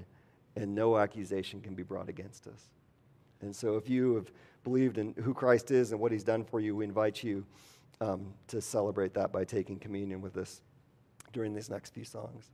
[0.57, 2.71] and no accusation can be brought against us.
[3.43, 4.33] And so if you have
[4.65, 7.45] believed in who Christ is and what he's done for you, we invite you
[8.01, 10.63] um, to celebrate that by taking communion with us
[11.35, 12.51] during these next few songs.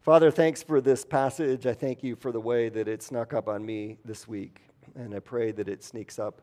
[0.00, 1.66] Father, thanks for this passage.
[1.66, 4.60] I thank you for the way that it snuck up on me this week.
[4.96, 6.42] And I pray that it sneaks up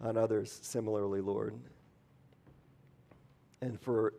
[0.00, 1.58] on others similarly, Lord.
[3.60, 4.14] And for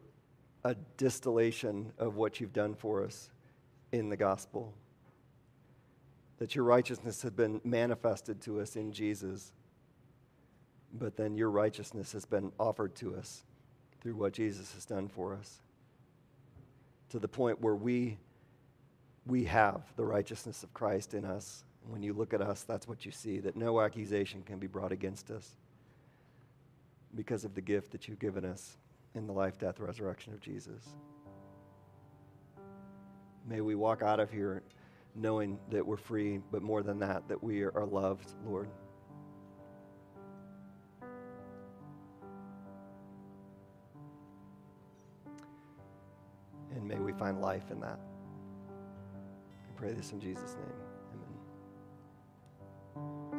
[0.64, 3.30] a distillation of what you've done for us
[3.92, 4.74] in the gospel.
[6.38, 9.54] That your righteousness has been manifested to us in Jesus,
[10.94, 13.44] but then your righteousness has been offered to us
[14.02, 15.62] through what Jesus has done for us.
[17.10, 18.18] To the point where we,
[19.26, 21.64] we have the righteousness of Christ in us.
[21.88, 24.92] When you look at us, that's what you see that no accusation can be brought
[24.92, 25.56] against us
[27.16, 28.78] because of the gift that you've given us
[29.16, 30.84] in the life, death, resurrection of Jesus.
[33.48, 34.62] May we walk out of here
[35.16, 38.70] knowing that we're free, but more than that, that we are loved, Lord.
[47.20, 48.00] Find life in that.
[48.70, 50.74] I pray this in Jesus' name.
[52.96, 53.39] Amen.